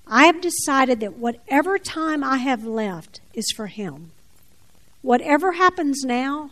I 0.08 0.26
have 0.26 0.42
decided 0.42 1.00
that 1.00 1.18
whatever 1.18 1.78
time 1.78 2.24
I 2.24 2.38
have 2.38 2.64
left 2.64 3.22
is 3.34 3.52
for 3.56 3.68
him. 3.68 4.12
Whatever 5.02 5.54
happens 5.54 6.04
now, 6.04 6.52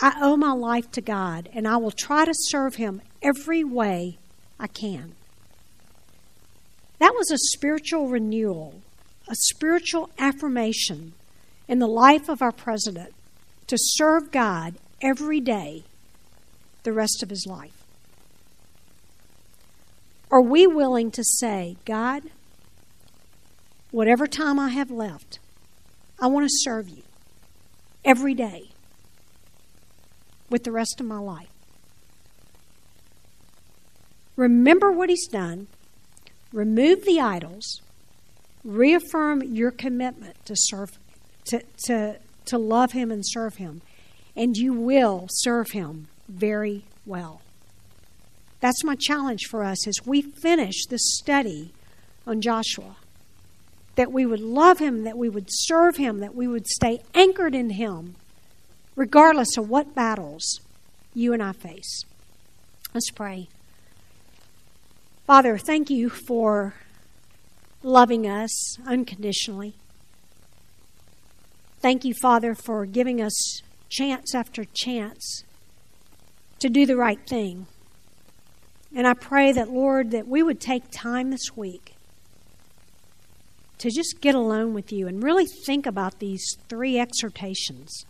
I 0.00 0.16
owe 0.20 0.36
my 0.36 0.52
life 0.52 0.90
to 0.92 1.00
God, 1.00 1.48
and 1.52 1.66
I 1.66 1.76
will 1.76 1.90
try 1.90 2.24
to 2.24 2.34
serve 2.34 2.76
him 2.76 3.00
every 3.22 3.64
way 3.64 4.18
I 4.58 4.66
can. 4.66 5.14
That 6.98 7.14
was 7.14 7.30
a 7.30 7.38
spiritual 7.38 8.08
renewal, 8.08 8.80
a 9.28 9.34
spiritual 9.34 10.10
affirmation 10.18 11.14
in 11.68 11.78
the 11.78 11.86
life 11.86 12.28
of 12.28 12.42
our 12.42 12.52
president 12.52 13.14
to 13.68 13.76
serve 13.78 14.32
God 14.32 14.76
every 15.00 15.40
day 15.40 15.84
the 16.82 16.92
rest 16.92 17.22
of 17.22 17.30
his 17.30 17.46
life. 17.46 17.84
Are 20.30 20.42
we 20.42 20.66
willing 20.66 21.10
to 21.12 21.24
say, 21.24 21.76
God, 21.84 22.22
whatever 23.90 24.26
time 24.26 24.58
I 24.58 24.70
have 24.70 24.90
left, 24.90 25.38
I 26.20 26.26
want 26.26 26.44
to 26.44 26.52
serve 26.52 26.88
you 26.88 27.02
every 28.04 28.34
day 28.34 28.70
with 30.50 30.64
the 30.64 30.72
rest 30.72 31.00
of 31.00 31.06
my 31.06 31.18
life? 31.18 31.48
Remember 34.36 34.92
what 34.92 35.10
he's 35.10 35.26
done, 35.26 35.66
remove 36.52 37.04
the 37.04 37.20
idols, 37.20 37.82
reaffirm 38.64 39.42
your 39.42 39.70
commitment 39.70 40.44
to 40.44 40.54
serve 40.56 40.98
to, 41.46 41.62
to, 41.84 42.16
to 42.44 42.58
love 42.58 42.92
him 42.92 43.10
and 43.10 43.24
serve 43.26 43.56
him, 43.56 43.80
and 44.36 44.56
you 44.56 44.72
will 44.72 45.26
serve 45.30 45.70
him 45.70 46.08
very 46.28 46.84
well. 47.06 47.40
That's 48.60 48.84
my 48.84 48.96
challenge 48.98 49.46
for 49.50 49.64
us 49.64 49.86
as 49.88 50.04
we 50.04 50.22
finish 50.22 50.86
this 50.86 51.16
study 51.16 51.72
on 52.26 52.40
Joshua. 52.40 52.96
That 53.98 54.12
we 54.12 54.24
would 54.24 54.38
love 54.38 54.78
him, 54.78 55.02
that 55.02 55.18
we 55.18 55.28
would 55.28 55.48
serve 55.48 55.96
him, 55.96 56.20
that 56.20 56.32
we 56.32 56.46
would 56.46 56.68
stay 56.68 57.02
anchored 57.14 57.52
in 57.52 57.70
him, 57.70 58.14
regardless 58.94 59.56
of 59.56 59.68
what 59.68 59.92
battles 59.92 60.60
you 61.14 61.32
and 61.32 61.42
I 61.42 61.50
face. 61.50 62.04
Let's 62.94 63.10
pray. 63.10 63.48
Father, 65.26 65.58
thank 65.58 65.90
you 65.90 66.08
for 66.08 66.74
loving 67.82 68.24
us 68.24 68.78
unconditionally. 68.86 69.74
Thank 71.80 72.04
you, 72.04 72.14
Father, 72.22 72.54
for 72.54 72.86
giving 72.86 73.20
us 73.20 73.62
chance 73.88 74.32
after 74.32 74.64
chance 74.64 75.42
to 76.60 76.68
do 76.68 76.86
the 76.86 76.96
right 76.96 77.18
thing. 77.28 77.66
And 78.94 79.08
I 79.08 79.14
pray 79.14 79.50
that, 79.50 79.70
Lord, 79.70 80.12
that 80.12 80.28
we 80.28 80.40
would 80.40 80.60
take 80.60 80.84
time 80.92 81.30
this 81.30 81.56
week 81.56 81.96
to 83.78 83.90
just 83.90 84.20
get 84.20 84.34
alone 84.34 84.74
with 84.74 84.92
you 84.92 85.06
and 85.06 85.22
really 85.22 85.46
think 85.46 85.86
about 85.86 86.18
these 86.18 86.56
three 86.68 86.98
exhortations. 86.98 88.04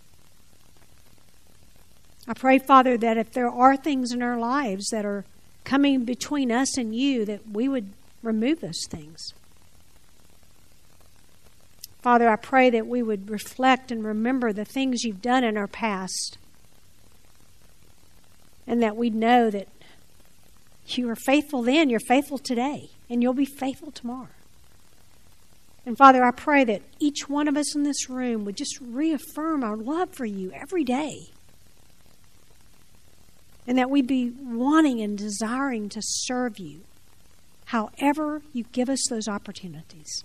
I 2.26 2.34
pray, 2.34 2.58
Father, 2.58 2.96
that 2.98 3.16
if 3.16 3.32
there 3.32 3.50
are 3.50 3.76
things 3.76 4.12
in 4.12 4.22
our 4.22 4.38
lives 4.38 4.88
that 4.90 5.04
are 5.04 5.24
coming 5.64 6.04
between 6.04 6.50
us 6.50 6.76
and 6.76 6.94
you, 6.94 7.24
that 7.24 7.50
we 7.50 7.68
would 7.68 7.90
remove 8.22 8.60
those 8.60 8.86
things. 8.88 9.32
Father, 12.00 12.28
I 12.28 12.36
pray 12.36 12.70
that 12.70 12.86
we 12.86 13.02
would 13.02 13.28
reflect 13.28 13.90
and 13.90 14.04
remember 14.04 14.52
the 14.52 14.64
things 14.64 15.04
you've 15.04 15.22
done 15.22 15.44
in 15.44 15.56
our 15.56 15.66
past, 15.66 16.38
and 18.66 18.82
that 18.82 18.96
we'd 18.96 19.14
know 19.14 19.50
that 19.50 19.68
you 20.86 21.06
were 21.06 21.16
faithful 21.16 21.62
then, 21.62 21.90
you're 21.90 22.00
faithful 22.00 22.38
today, 22.38 22.90
and 23.10 23.22
you'll 23.22 23.34
be 23.34 23.44
faithful 23.44 23.90
tomorrow. 23.90 24.28
And 25.88 25.96
Father, 25.96 26.22
I 26.22 26.32
pray 26.32 26.64
that 26.64 26.82
each 26.98 27.30
one 27.30 27.48
of 27.48 27.56
us 27.56 27.74
in 27.74 27.82
this 27.82 28.10
room 28.10 28.44
would 28.44 28.58
just 28.58 28.78
reaffirm 28.78 29.64
our 29.64 29.74
love 29.74 30.10
for 30.10 30.26
you 30.26 30.52
every 30.52 30.84
day 30.84 31.30
and 33.66 33.78
that 33.78 33.88
we 33.88 34.02
be 34.02 34.34
wanting 34.38 35.00
and 35.00 35.16
desiring 35.16 35.88
to 35.88 36.02
serve 36.02 36.58
you 36.58 36.82
however 37.64 38.42
you 38.52 38.64
give 38.64 38.90
us 38.90 39.02
those 39.08 39.28
opportunities. 39.28 40.24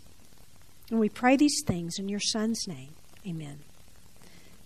And 0.91 0.99
we 0.99 1.07
pray 1.07 1.37
these 1.37 1.63
things 1.65 1.97
in 1.97 2.09
your 2.09 2.19
Son's 2.19 2.67
name. 2.67 2.89
Amen. 3.25 3.59